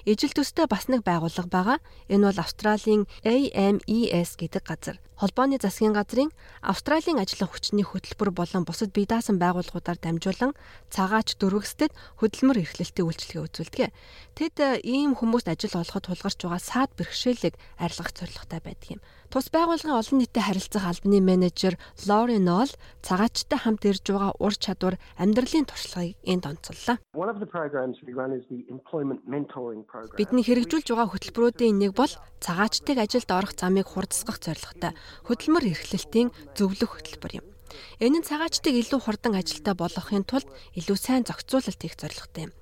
[0.05, 1.79] Ижил төстэй бас нэг байгууллага байгаа.
[2.09, 4.97] Энэ бол Австралийн AMES гэдэг газар.
[5.17, 6.29] Холбооны засгийн газрын
[6.61, 10.53] Австралийн ажлын хүчний хөтөлбөр болон бусад бие даасан байгууллагуудаар дамжуулан
[10.93, 11.89] цагаач дөрвөсдөд
[12.21, 13.97] хөдөлмөр эрхлэлтийн үйлчилгээ үзүүлдэг.
[14.37, 19.01] Тэд э, ийм хүмүүст ажил олоход тулгарч байгаа саад бэрхшээлийг арилгах зорилготой байдаг юм.
[19.33, 22.69] Тус байгууллагын олон нийтэд харилцах албаны менежер Лори Нол
[23.01, 27.01] цагаачтай хамт ирж байгаа ур чадвар амьдралын туршлагыг энд онцоллоо.
[30.15, 34.95] Бидний хэрэгжүүлж байгаа хөтөлбөрүүдийн нэг бол цагаачтыг ажилд орох замыг хурдсгах зорилготой
[35.27, 37.47] хөдөлмөр эрхлэлтийн зөвлөх хөтөлбөр юм.
[38.01, 40.49] Энэ нь цагаачдыг илүү хурдан ажилдаа болгохын тулд
[40.79, 42.53] илүү сайн зохицуулалт хийх зорилготой юм.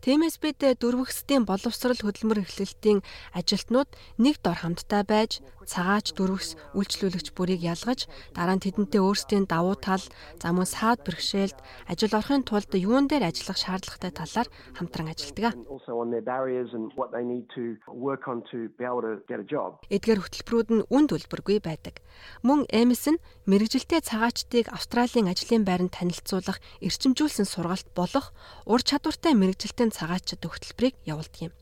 [0.00, 3.04] Тиймээс бид дөрвөсдийн боловсрал хөдөлмөр эхлэлтийн
[3.36, 9.76] ажилтнууд нэг дор хамтдаа байж цагаач дөрвөс үйлчлүүлэгч бүрийг ялгаж дараа нь тэдэнтэй өөрсдийн давуу
[9.78, 10.02] тал,
[10.40, 15.54] за мөн саад бэрхшээлд ажил орохын тулд юун дээр ажиллах шаардлагатай талаар хамтран ажилладаг.
[19.90, 22.02] Эдгээр хөтөлбөрүүд нь үнд үлбэргүй байдаг.
[22.42, 28.32] Мөн Эмис нь мэрэгжилтэй цагаачдыг Австралийн ажлын байранд танилцуулах эрчимжүүлсэн сургалт болох
[28.66, 31.52] ур чадвартай мэрэгжилтийн цагаачд хөтөлбөрийг явуулдаг юм.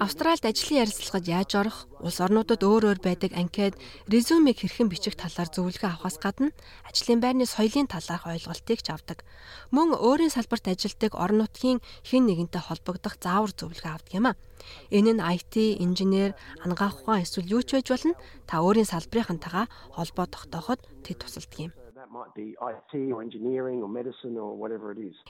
[0.00, 3.76] Австральд ажлын ярилцлагад яаж орох, улс орнуудад өөр өөр байдаг анкет,
[4.08, 6.48] резюмег хэрхэн бичих талаар зөвлөгөө авахаас гадна
[6.88, 9.20] ажлын байрны соёлын талаарх ойлголтыг ч авдаг.
[9.68, 14.38] Мөн өөрийн салбарт ажилладаг орон нутгийн хэн нэгэнтэй холбогдох заавар зөвлөгөө авдаг юм а.
[14.88, 16.32] Энэ нь IT, инженер,
[16.64, 18.16] анагаах ухаан эсвэл юу ч байж болно.
[18.48, 21.72] Та өөрийн салбарынхантайгаа холбоо тогтооход тэд тусалдаг юм.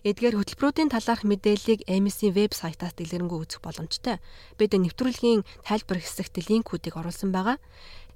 [0.05, 4.21] Эдгээр höтөлбөрүүдийн талаарх мэдээллийг AMS-ийн вебсайтаас дэлгэрэнгүй үзэх боломжтой.
[4.61, 7.57] Бид нэвтрүүлгийн тайлбар хэсэгт линкүүдийг оруулсан байгаа.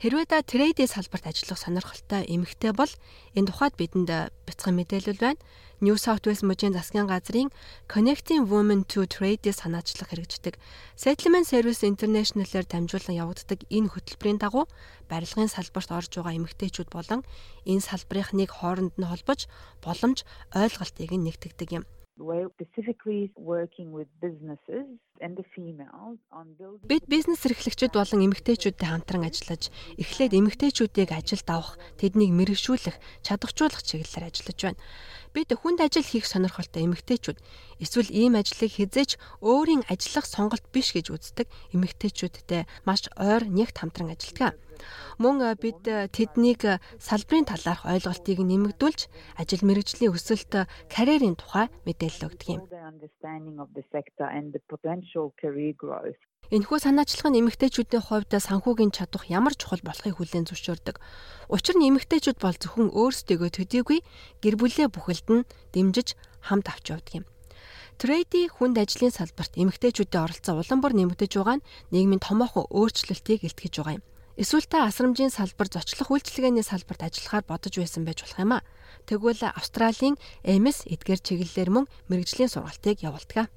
[0.01, 2.93] Хэрвээ та трейдийн салбарт ажиллах сонирхолтой эмэгтэй бол
[3.37, 5.41] энэ тухайд бидэнд бяцхан мэдээлэл байна.
[5.81, 7.49] New South Wales мужийн засгийн газрын
[7.89, 10.61] Connecting Women to Trade-ийг санаачлах хэрэгждэг.
[10.93, 14.69] Settlement Service International-аар дамжуулан явагддаг энэ хөтөлбөрийн дагуу
[15.09, 17.25] барилгын салбарт орж байгаа эмэгтэйчүүд болон
[17.65, 19.49] энэ салбарынхныг хооронд нь холбож
[19.81, 21.85] боломж ойлголтыг нэгтгэдэг юм.
[22.21, 24.85] We're specifically working with businesses
[25.25, 31.49] and the females on building Бид бизнес эрхлэгчид болон эмэгтэйчүүдтэй хамтран ажиллаж, эхлээд эмэгтэйчүүдийг ажилд
[31.49, 34.81] авах, тэднийг мэрэгшүүлэх, чадахжуулах чиглэлээр ажиллаж байна.
[35.31, 37.39] Бид хүнд ажил хийх сонирхолтой эмэгтэйчүүд
[37.79, 44.11] эсвэл ийм ажлыг хизээч өөрийн ажиллах сонголт биш гэж үздэг эмэгтэйчүүдтэй маш ойр нэгт хамтран
[44.11, 44.59] ажилладаг.
[45.23, 49.01] Мөн бид тэднийг салбарын талаарх ойлголтыг нэмэгдүүлж
[49.39, 50.53] ажил мэргэжлийн өсөлт
[50.91, 52.63] карьерийн тухай мэдээлэл өгдөг юм.
[56.51, 60.99] Энэхүү санаачлах нь эмэгтэйчүүдийн хувьд санхүүгийн чадвар ямар чухал болохыг хүлээн зөвшөөрдөг.
[61.47, 64.03] Учир нь эмэгтэйчүүд бол зөвхөн өөрсдөө төдийгүй
[64.43, 66.19] гэр бүлээ бүхэлд нь дэмжиж
[66.51, 67.25] хамт авч явдаг юм.
[68.03, 73.75] Трейди хүнд ажлын салбарт эмэгтэйчүүдийн оролцоо улам бүр нэмэгдэж байгаа нь нийгмийн томоохон өөрчлөлтийг илтгэж
[73.79, 74.05] байгаа юм.
[74.35, 78.67] Эсвэл та асрамжийн салбар зочлох үйлчилгээний салбарт ажиллахаар бодож байсан байж болох юм а.
[79.07, 83.53] Тэгвэл Австралийн MS эдгээр чиглэлээр мөн мэрэгжлийн сургалтыг явуулдаг.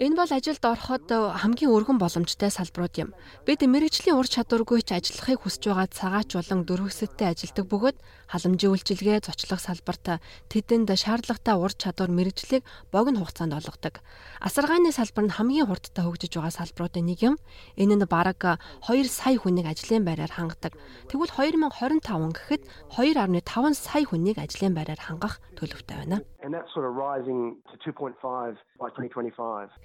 [0.00, 3.10] Энэ бол ажилд ороход хамгийн өргөн боломжтой салбарууд юм.
[3.44, 7.98] Бид мэрэгжлийн ур чадваргүй ч ажиллахыг хүсэж байгаа цагаач болон дөрвөсөдтэй ажилдаг бөгөөд
[8.32, 14.00] халамжийн үйлчилгээ зочлох салбарт тэдэнд шаардлагатай ур чадвар мэрэгжлийг богино хугацаанд олгодог.
[14.40, 17.36] Асаргааны салбар нь хамгийн хурдтай хөгжиж байгаа салбаруудын нэг юм.
[17.76, 18.40] Энэ нь бараг
[18.88, 20.72] 2 сая хүнийг ажлын байраар хангадаг.
[21.12, 22.62] Тэгвэл 2025 гэхэд
[22.96, 26.20] 2.5 сая хүнийг ажлын байраар хангах төлөвтэй байна.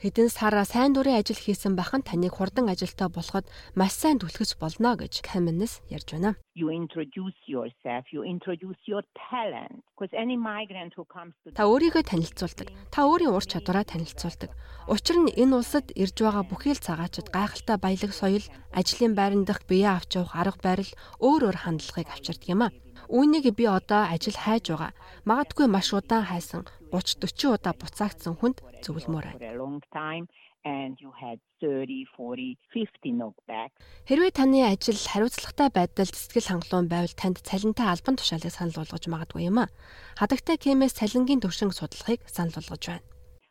[0.02, 3.46] Хэдэн сар сайн дурын ажил хийсэн бахан таныг хурдан ажилтаа болоход
[3.78, 6.36] маш сайн түлхэж болно гэж Каменес ярьж байна.
[6.60, 12.04] You introduce yourself, you introduce your talent because any migrant who comes to Та өөрийгөө
[12.04, 12.68] танилцуулдаг.
[12.92, 14.52] Та өөрийн ур чадвараа танилцуулдаг.
[14.92, 18.44] Учир нь энэ улсад ирж байгаа бүхий л цагаачд гайхалтай баялаг соёл,
[18.76, 20.92] ажлын байран дах бие авч явах арга барил,
[21.24, 22.74] өөр өөр хандлагыг авчирдаг юм а.
[23.10, 24.94] Үүнийг би одоо ажил хайж байгаа.
[25.26, 30.30] Магадгүй маш удаан хайсан 30 40 удаа буцаагдсан хүнд зөвлөмөр байна
[30.66, 33.72] and you had 30 40 50 knockback.
[34.06, 39.48] Хэрвээ таны ажил хариуцлагатай байдалд сэтгэл хангалуун байвал танд цалинтай албан тушаалыг санал болгож магадгүй
[39.48, 39.72] юм а.
[40.20, 43.08] Хадагтай кемээс цалингийн төвшинг судалгааг санал болгож байна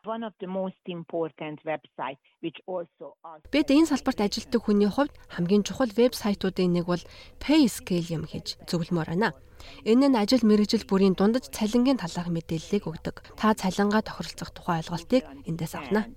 [0.09, 3.07] one of the most important websites which also
[3.53, 7.03] Бид энэ салбарт ажилладаг хүний хувьд хамгийн чухал вебсайтуудын нэг бол
[7.43, 9.37] Payscale юм хийж зөвлөмөр байна.
[9.85, 13.35] Энэ нь ажил мэргэжил бүрийн дундаж цалингийн талаарх мэдээллийг өгдөг.
[13.37, 16.09] Та цалингаа тохиролцох тухай ойлголтыг эндээс авна.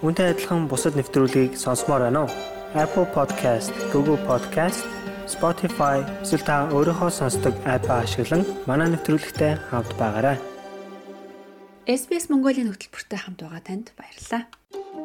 [0.00, 2.32] Үүнтэй адилхан бусад нэвтрүүлгийг сонсомоор байна уу?
[2.72, 4.86] Apple Podcast, Google Podcast
[5.30, 10.36] Spotify эсвэл та өөрийнхөө сонсдог апп ашиглан манай нэвтрүүлэгтэй хавд байгаарай.
[11.86, 14.42] SBS Mongolia-ийн хөтөлбөртэй хамт байгаа танд баярлалаа.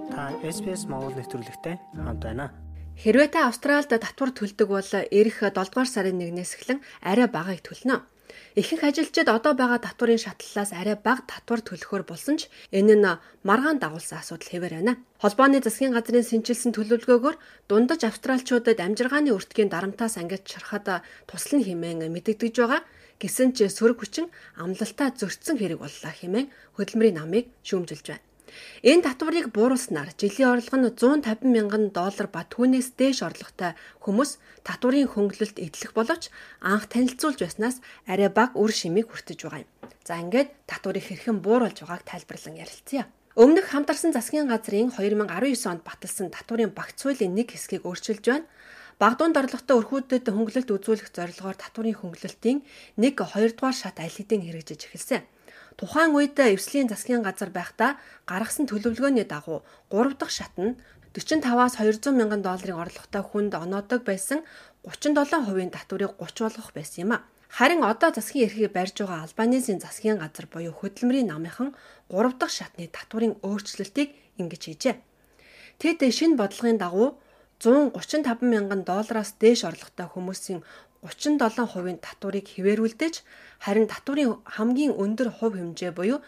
[0.10, 2.50] Та SBS Монгол нэвтрүүлэгтэй хамт байна.
[2.96, 8.08] Хэрвээ та Австралид татвар төлдөг бол эх 7 дугаар сарын 1-ээс эхлэн арай багаыг төлнө.
[8.56, 13.80] Ихэнх ажилчид одоо байгаа татварын шатлалаас арай бага татвар төлөхөөр болсон ч энэ нь маргаан
[13.84, 14.94] дагуулсан асуудал хэвээр байна.
[15.20, 17.36] Холбооны засгийн газрын сэнчилсэн төлөвлөгөөгөөр
[17.68, 22.82] дундаж австралчуудад амжиргааны өртгийн дарамтаас ангиж чарахад туслан хэмээн мэдэгдэж байгаа.
[23.20, 24.28] Гэсэн ч сөрөг хүчин
[24.60, 28.25] амлалтаа зөрчсөн хэрэг боллоо хэмээн хөдөлмөрийн намыг шүүмжилж байна.
[28.86, 33.74] Энэ татварыг бууруулснаар жилийн орлого нь 150 мянган доллар ба түүнээс дээш орлоготой
[34.04, 34.38] хүмүүс
[34.68, 36.30] татварын хөнгөлөлт эдлэх боловч
[36.62, 39.70] анх танилцуулж байснаас арай бага үр шимийг хүртэж байгаа юм.
[40.08, 43.10] За ингээд татварыг хэрхэн бууруулж байгааг тайлбарлан ярилцъя.
[43.36, 48.48] Өмнөх хамтарсан засгийн газрын 2019 онд баталсан татварын багц хуулийн нэг хэсгийг өөрчилж байна.
[48.96, 52.64] Багдуунд орлоготой өрхүүдэд хөнгөлөлт үзүүлэх зорилгоор татварын хөнгөлөлтийн
[52.96, 55.28] нэг 2 дугаар шат аль хэдийн хэрэгжиж эхэлсэн.
[55.76, 59.60] Тухайн үед эвслийн засгийн газар байхдаа гаргасан төлөвлөгөөний дагуу
[59.92, 60.80] 3 дахь шат нь
[61.12, 64.40] 45-аас 200 мянган долларын орлоготой хүнд оноодог байсан
[64.88, 67.24] 37% татварыг 30 болгох байсан юм а.
[67.52, 71.76] Харин одоо засгийн эрхийг барьж байгаа Албанизийн засгийн газар буюу хөдөлмөрийн намынхан
[72.08, 74.10] 3 дахь шатны татварын өөрчлөлтийг
[74.40, 74.96] ингэж хийжээ.
[75.80, 77.20] Тэд шинэ бодлогын дагуу
[77.60, 80.60] 135 мянган доллараас дээш орлоготой хүмүүсийн
[81.06, 83.22] 37%-ийн татварыг хിവэрүүлдэж
[83.62, 86.20] харин татварын хамгийн өндөр хувь хэмжээ буюу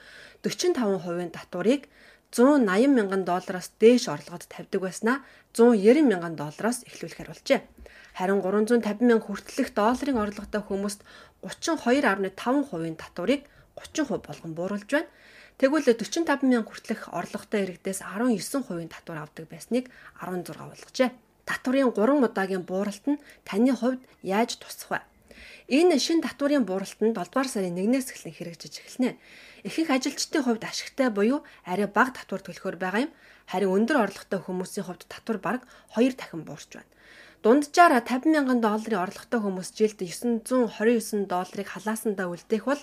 [0.46, 1.90] 45%-ийн татварыг
[2.32, 5.18] 180 мянган доллараас дээш орлогод тавьдаг байснаа
[5.58, 7.62] 190 мянган доллараас эхлүүлэхээр болжээ.
[8.20, 11.02] Харин 350 мянга хүртэлх долларын орлоготой хүмүүст
[11.42, 13.42] 32.5%-ийн татварыг
[13.80, 15.10] 30% болгон бууруулж байна.
[15.58, 21.10] Тэгвэл 45 мянга хүртэлх орлоготой иргэдээс 19%-ийн татвар авдаг байсныг 16 болгожээ
[21.50, 25.00] татварын 3 удаагийн бууралт нь таны хувьд яаж тусах вэ?
[25.68, 29.20] Энэ шин татварын бууралтанд 7 дугаар сарын 1-ээс эхлэн хэрэгжиж эхэлнэ.
[29.68, 33.12] Ихэнх ажилчдын хувьд ашигтай буюу арай бага татвар төлөхөр байгаа юм.
[33.52, 36.92] Харин өндөр орлоготой хүмүүсийн хувьд татвар бараг 2 дахин буурч байна.
[37.44, 42.82] Дунджаар 50 мянган долларын орлоготой хүмүүс жилд 929 долларыг халаасандаа үлдээх бол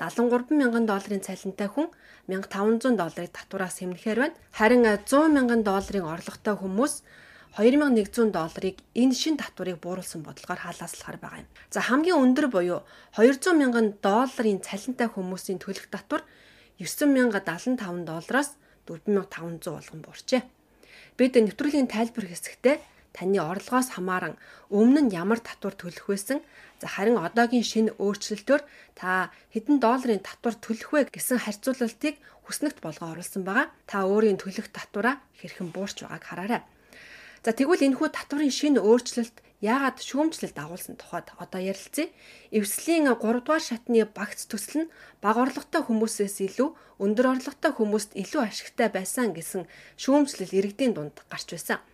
[0.00, 1.92] 73 мянган долларын цалинтай хүн
[2.26, 4.36] 1500 долларыг татвараас хэмнэхээр байна.
[4.56, 6.94] Харин 100 мянган долларын орлоготой хүмүүс
[7.54, 11.48] 2100 долларыг энэ шин татварыг бууруулсан бодлогоор халааслахаар байгаа юм.
[11.70, 12.82] За хамгийн өндөр буюу
[13.14, 16.26] 200 мянган долларын цалинтай хүмүүсийн төлөх татвар
[16.82, 17.78] 9075
[18.10, 18.58] доллараас
[18.90, 20.42] 4500 болгон буурчээ.
[21.14, 22.76] Бид нэвтрүүлгийн тайлбар хэсэгтээ
[23.14, 24.34] таны орлогоос хамааран
[24.74, 26.42] өмнө нь ямар татвар төлөх байсан
[26.82, 28.62] за харин одоогийн шинэ өөрчлөлтөөр
[28.98, 32.18] та хэдэн долларын татвар төлөх вэ гэсэн харьцуулалтыг
[32.50, 33.70] хүснэгт болгоо оруулсан байгаа.
[33.86, 36.62] Та өөрийн төлөх татвараа хэрхэн буурч байгааг хараарай.
[37.44, 42.08] За тэгвэл энэхүү татварын шинэ өөрчлөлт яагаад шүүмжлэлд агуулсан тухайд одоо ярилцъя.
[42.48, 46.68] Эвслийн 3 дугаар шатны багц төсөл нь бага орлоготой хүмүүсээс илүү
[47.04, 49.68] өндөр орлоготой хүмүүст илүү ашигтай байсан гэсэн
[50.00, 51.84] шүүмжлэл иргэдийн дунд гарч байсан.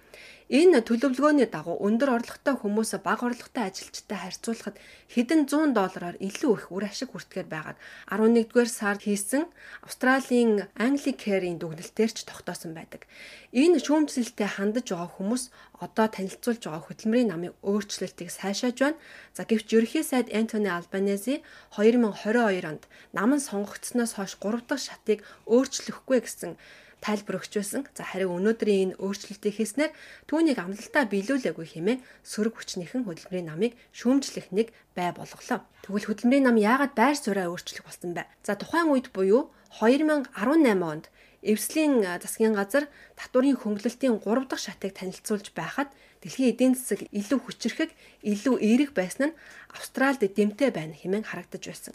[0.51, 4.83] Энэ төлөвлөгөөний дагуу өндөр орлоготой хүмүүс бага орлоготой ажилчтай харьцуулахад
[5.15, 7.79] хэдэн 100 доллараар илүү их үр ашиг хүртгээр байгааг
[8.11, 9.47] 11-р сард хийсэн
[9.87, 13.07] Австралийн Anglicare-ийн дүгнэлтээр ч тогтоосон байдаг.
[13.55, 18.99] Энэ шүүмжлэлтэй хандаж байгаа хүмүүс одоо танилцуулж байгаа хөтөлмөрийн намын өөрчлөлтийг сайшааж байна.
[19.31, 21.47] За гэвч ерөнхий сайд Антони Албанези
[21.79, 26.59] 2022 онд нам нь сонгогдсноос хойш 3 дахь шатыг өөрчлөхгүй гэсэн
[27.01, 27.83] тайлбар өгч байсан.
[27.97, 29.93] За харин өнөөдрийн энэ өөрчлөлтийг хийснээр
[30.29, 35.65] түүнийг амлалтаа биелүүлээгүй хэмээн сөрөг хүчнийхэн хөдөлмөрийн намыг шүүмжлэх нэг бай болголоо.
[35.85, 38.29] Тэгвэл хөдөлмөрийн нам яагаад байр сууриа өөрчлөх болсон бэ?
[38.45, 39.49] За тухайн үед буюу
[39.81, 40.37] 2018
[40.85, 41.09] онд
[41.41, 42.85] Эвслийн засгийн газар
[43.17, 45.89] татварын хөнгөлөлтийн 3 дахь шатыг танилцуулж байхад
[46.21, 47.91] дэлхийн эдийн засаг илүү хүчрэхэг,
[48.21, 49.39] илүү эерэг байсан нь
[49.73, 51.95] Австралид дэмтэй байна хэмээн харагдаж байсан.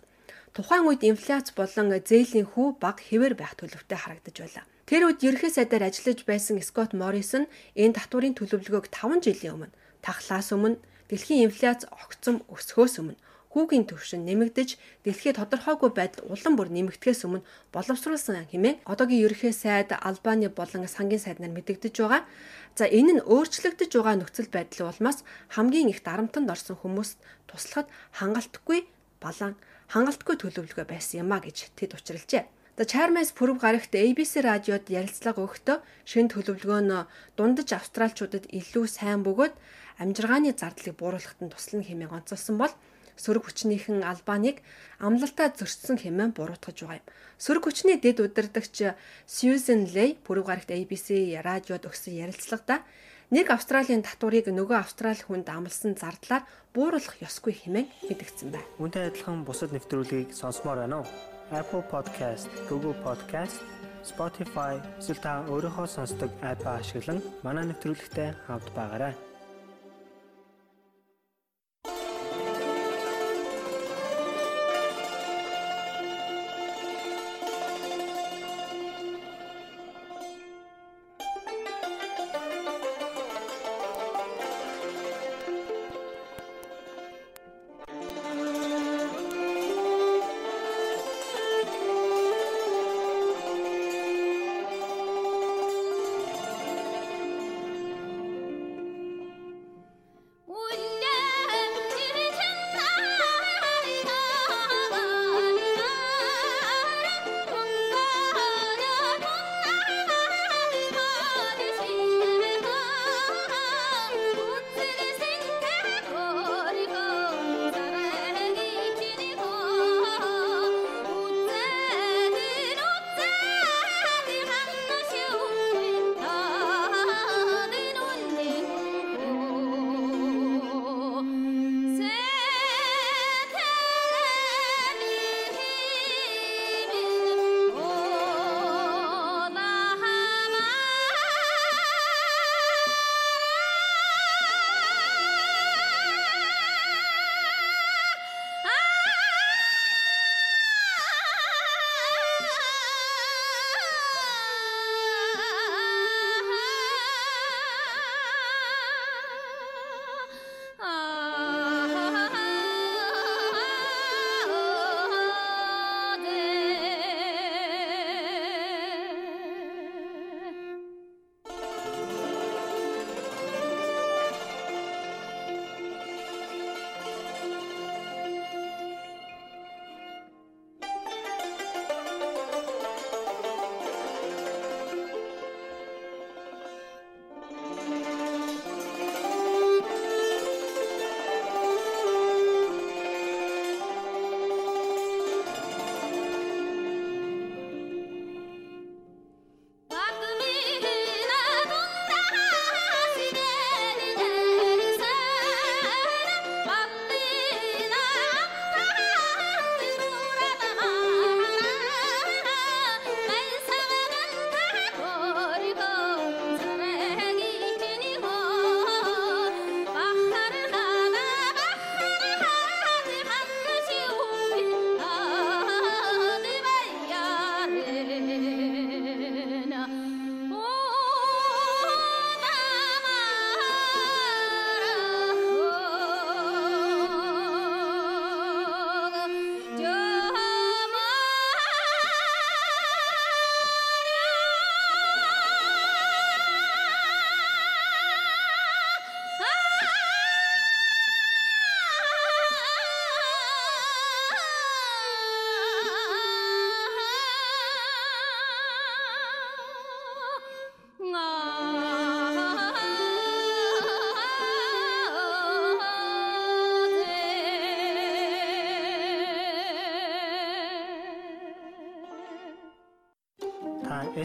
[0.56, 4.66] Тухайн үед инфляц болон зээлийн хүү баг хэвээр байх төлөвтэй харагдаж байлаа.
[4.86, 9.74] Тэр үед ерөнхий сайдаар ажиллаж байсан Скот Моррисон энэ татварын төлөвлөгөөг 5 жилийн өмнө
[10.06, 10.78] тахлаас өмнө
[11.10, 13.18] дэлхийн инфляц огцом өсөхөөс өмнө
[13.50, 17.42] хүүгийн төвшин нэмэгдэж дэлхийд тодорхойгүй байдал улам бүр нэмэгдэхээс өмнө
[17.74, 22.22] боловсруулсан хэмээн одоогийн ерөнхий сайд Албаны болон сангийн сайд нар мэдэгдэж байгаа.
[22.78, 27.18] За энэ нь өөрчлөгдөж байгаа нөхцөл байдлын улмаас хамгийн их дарамтанд орсон хүмүүст
[27.50, 27.90] туслахад
[28.22, 28.86] хангалтгүй
[29.18, 29.58] балан
[29.90, 32.46] хангалтгүй төлөвлөгөө байсан юм а гэж тэд учралжээ.
[32.76, 35.78] За Чармас пүрэв гарагт ABC радиод ярилцлага өгөхдөө
[36.12, 37.08] шинэ төлөвлөгөө нь
[37.40, 39.56] дундаж австралчуудад илүү сайн бөгөөд
[40.04, 42.74] амжиргааны зардлыг бууруулахад нь туслана хэмээн онцолсон бол
[43.16, 44.60] сөрөг хүчнийхэн Албаныг
[45.00, 47.08] амлалтаа зөрчсөн хэмээн буруутгаж байгаа юм.
[47.40, 48.92] Сөрөг хүчний дэд удирдагч
[49.24, 52.84] Susan Lay пүрэв гарагт ABC радиод өгсөн ярилцлагада
[53.32, 56.44] нэг Австралийн татварыг нөгөө Австрали хүнд амлсан зардлаар
[56.76, 58.68] бууруулах ёсгүй хэмээн мэдгдсэн байна.
[58.84, 61.35] Үүнтэй адилхан бусад нэвтрүүлгийг сонсомоор байна уу?
[61.52, 63.62] Apple Podcast, Google Podcast,
[64.06, 69.14] Spotify эсвэл та өөрийнхөө сонсдог апп ашиглан манай нэвтрүүлэгтэй хавд байгаарай.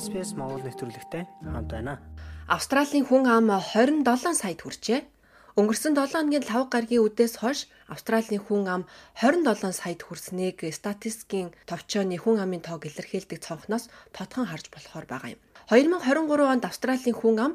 [0.00, 2.00] SPS Монгол нэвтрүүлэгтэй хамт байна.
[2.48, 5.04] Австралийн хүн ам 27 саяд хүрчээ.
[5.60, 8.82] Өнгөрсөн 7 хоногийн 5 гаргийн үдээс хойш Австралийн хүн ам
[9.20, 15.40] 27 саяд хүрснийг статистикийн товчооны хүн амын тоог илэрхийлдэг цонхноос тодхон харж болохоор байгаа юм.
[15.68, 17.52] 2023 онд Австралийн хүн ам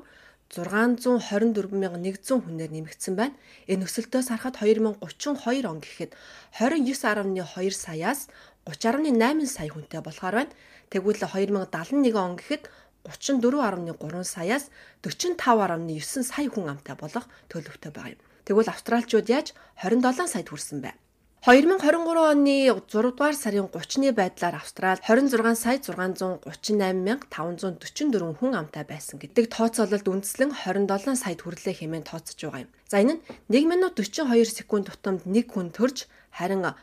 [0.54, 3.34] 624,100 хүнээр нэмэгдсэн байна.
[3.66, 6.14] Энэ өсөлтөөс харахад 2032 он гэхэд
[6.62, 8.30] 29.2 саяас
[8.70, 10.54] 30.8 сая хүнтэй болохоор байна.
[10.96, 12.72] Тэгвэл 2071 он гэхэд
[13.04, 14.72] 34.3 саяас
[15.04, 18.24] 45.9 сая хүн амтай болох төлөвтэй байгаа юм.
[18.48, 19.52] Тэгвэл австралчууд яаж
[19.84, 20.96] 27 саяд хүрсэн бэ?
[21.44, 29.52] 2023 оны 6 дугаар сарын 30-ны байдлаар Австрал 26 сая 638,544 хүн амтай байсан гэдэг
[29.52, 32.72] тооцоололд үндэслэн 27 саяд хүрлээ хэмээн тооцож байгаа юм.
[32.90, 33.22] За энэ нь
[33.52, 36.74] 1 минут 42 секунд тутамд 1 хүн төрж харин 2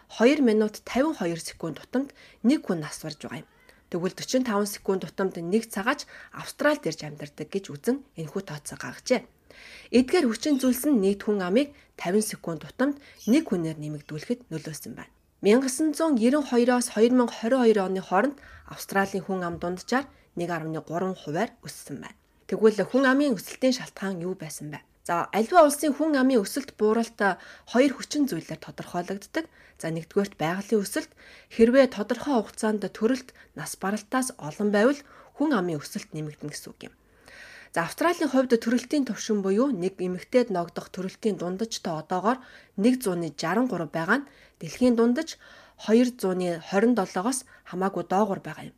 [0.44, 2.14] минут 52 секунд тутамд
[2.46, 3.50] 1 хүн нас барж байгаа юм.
[3.92, 9.20] Тэгвэл 45 секунд тутамд 1 цагаач Австралид ирж амьдардаг гэж үзэн энэхүү тооцоо гаргажээ.
[9.92, 12.96] Эдгээр хүчин зүйлс нь нийт хүн амыг 50 секунд тутамд
[13.28, 15.12] нэг хүнээр нэмэгдүүлэхэд нөлөөсөн байна.
[15.44, 18.40] 1992-оос 2022 оны хооронд
[18.72, 20.08] Австралийн хүн ам дунджаар
[20.40, 22.16] 1.3 хувиар өссөн байна.
[22.48, 24.80] Тэгвэл хүн амын өсөлтийн шалтгаан юу байсан бэ?
[25.04, 27.18] За альва улсын хүн амын өсөлт бууралт
[27.68, 29.44] хоёр хүчин зүйлээр тодорхойлогддог.
[29.82, 31.10] За нэгдүгээрт байгалийн өсөлт
[31.50, 35.00] хэрвээ тодорхой хугацаанд төрөлт нас баралтаас олон байвал
[35.34, 36.94] хүн амын өсөлт нэмэгдэнэ гэсэн үг юм.
[37.74, 42.38] За Австралийн хувьд төрөлтийн төвшин буюу нэг эмэгтэйд ногдох төрөлтийн дундажтай одоогоор
[42.78, 44.28] 163 байгаа нь
[44.62, 45.34] дэлхийн дундаж
[45.82, 48.76] 227-оос хамаагүй доогуур байгаа юм.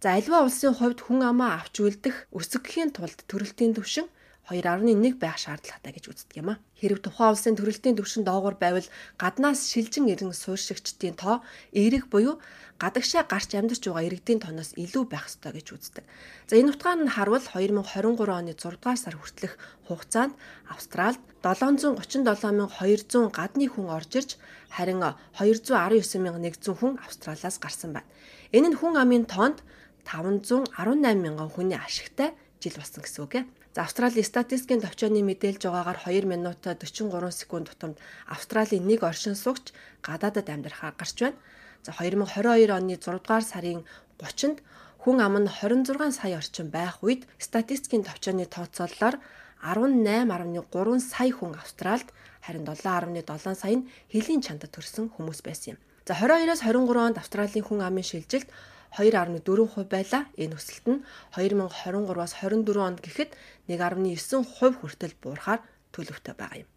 [0.00, 4.08] За альва улсын хувьд хүн амаа авч үлдэх өсөхийн тулд төрөлтийн төвшин
[4.50, 6.60] 2.1 байх шаардлагатай гэж үздэг юм а.
[6.82, 12.42] Хэрв тухайн улсын төрөлтийн түвшин доогуур байвал гаднаас шилжин ирэн суурьшигчдийн тоо эерэг буюу
[12.82, 16.04] гадагшаа гарч амьдарч байгаа иргэдийн тооноос илүү байх ёстой гэж үздэг.
[16.50, 19.54] За энэ утгаар нь харвал 2023 оны 6 дугаар сар хүртэлх
[19.86, 20.34] хугацаанд
[20.66, 24.30] Австралид 737,200 гадны хүн орж ирж
[24.72, 25.04] харин
[25.38, 28.08] 219,100 хүн Австралиас гарсан байна.
[28.50, 29.62] Энэ нь хүн амын тоонд
[30.08, 33.44] 518,000 хүний ашигтай жил болсон гэсэн үг ээ.
[33.70, 39.70] За Австралийн статистикийн төвчөөний мэдээлж байгаагаар 2 минут 43 секунд тутамд Австралийн нэг оршин суугч
[40.02, 41.38] гадаадад амьдрахаар гарч байна.
[41.86, 43.86] За 2022 оны 6 дугаар сарын
[44.18, 44.58] 30-нд
[45.06, 49.22] хүн ам нь 26 сая орчим байх үед статистикийн төвчөөний тооцоололоор
[49.62, 52.10] 18.3 сая хүн Австралид
[52.42, 55.78] харин 7.7 сая нь хөлийн чандад төрсэн хүмүүс байсан юм.
[56.10, 58.50] За 22-оос 23 онд Австралийн хүн амын шилжилт
[58.96, 60.22] 2.4% байлаа.
[60.36, 61.00] Энэ өсөлт нь
[61.34, 63.30] 2023-аас 24 онд гэхэд
[63.68, 65.60] 1.9% хүртэл буурахаар
[65.94, 66.70] төлөвтэй байгаа юм.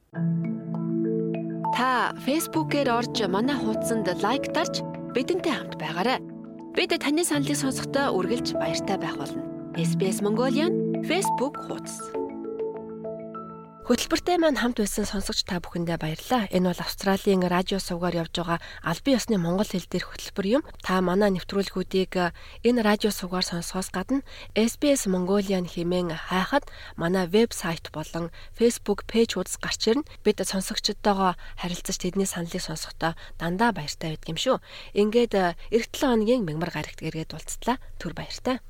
[1.73, 4.85] Та Facebook-ээр орж манай хуудсанд лайк дарж
[5.17, 6.21] бидэнтэй хамт байгаарай.
[6.77, 9.41] Бид таны саналыг сонсохдоо үргэлж баяртай байх болно.
[9.73, 12.22] SBS Mongolian Facebook хуудас
[13.83, 16.47] Хөтөлбөртэй маань хамт байсан сонсогч та бүхэндээ баярлалаа.
[16.55, 20.63] Энэ бол Австралийн радио сувгаар явж байгаа албан ёсны монгол хэл дээрх хөтөлбөр юм.
[20.87, 22.15] Та манай нэвтрүүлгүүдийг
[22.63, 24.23] энэ радио сувгаар сонсохоос гадна
[24.55, 26.63] SBS Mongolian хэмээн хайхад
[26.95, 30.07] манай вебсайт болон Facebook пэйж хуудас гарч ирнэ.
[30.23, 34.57] Бид сонсогчдтойгоо харилцаж тэдний саналыг сонсохдоо дандаа баяртай байдаг юм шүү.
[34.95, 37.83] Ингээд эх 7 хоногийн мэгмар гарагт эргээд уулзтлаа.
[37.99, 38.63] Түр баяртай.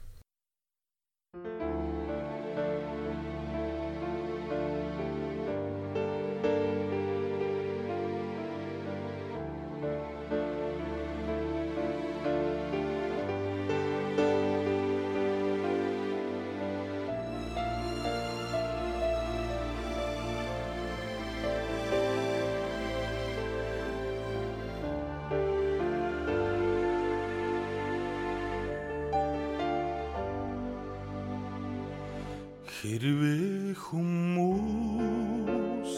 [32.83, 35.93] Хэрвээ хүмүүс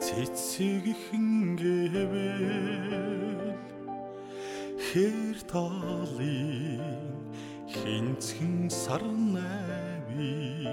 [0.00, 2.16] цэцэг хингээвэл
[4.80, 7.20] хэр талын
[7.68, 10.64] хинцхэн сарнайви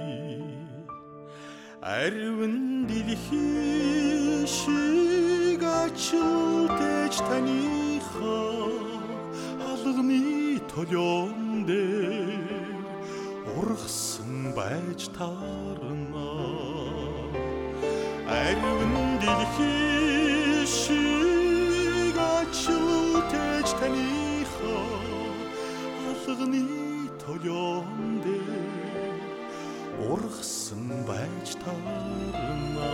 [1.84, 8.72] арвин дэлхий шиг ачилтэж таныхаа
[9.68, 11.97] алганы толион дээр
[13.58, 16.30] ургасан байж таарна.
[18.28, 24.86] Арвин дэлхий шиг ачилтэж таныхаа
[26.10, 26.64] алганы
[27.24, 29.20] толион дээр
[30.12, 32.91] ургасан байж таарна.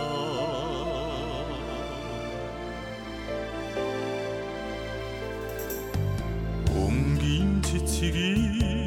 [7.64, 8.83] Цэцгийг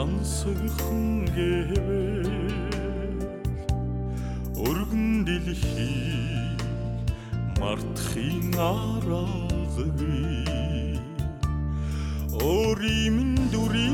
[0.00, 3.18] ансгхан гэвэл
[4.66, 6.56] өргөн дэлхий
[7.60, 9.90] мартахын аргагүй
[12.40, 13.18] өөрийн
[13.52, 13.92] дүрийг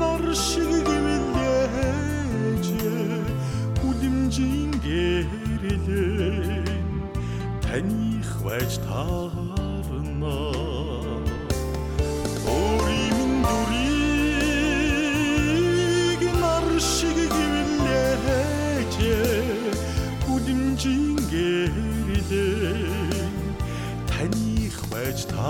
[0.00, 2.68] нар шиг гэвэлж
[3.78, 6.66] хүлэмжийн гэрэлэн
[7.62, 10.63] таних байж таарна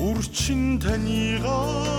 [0.06, 1.95] үрчин танигаа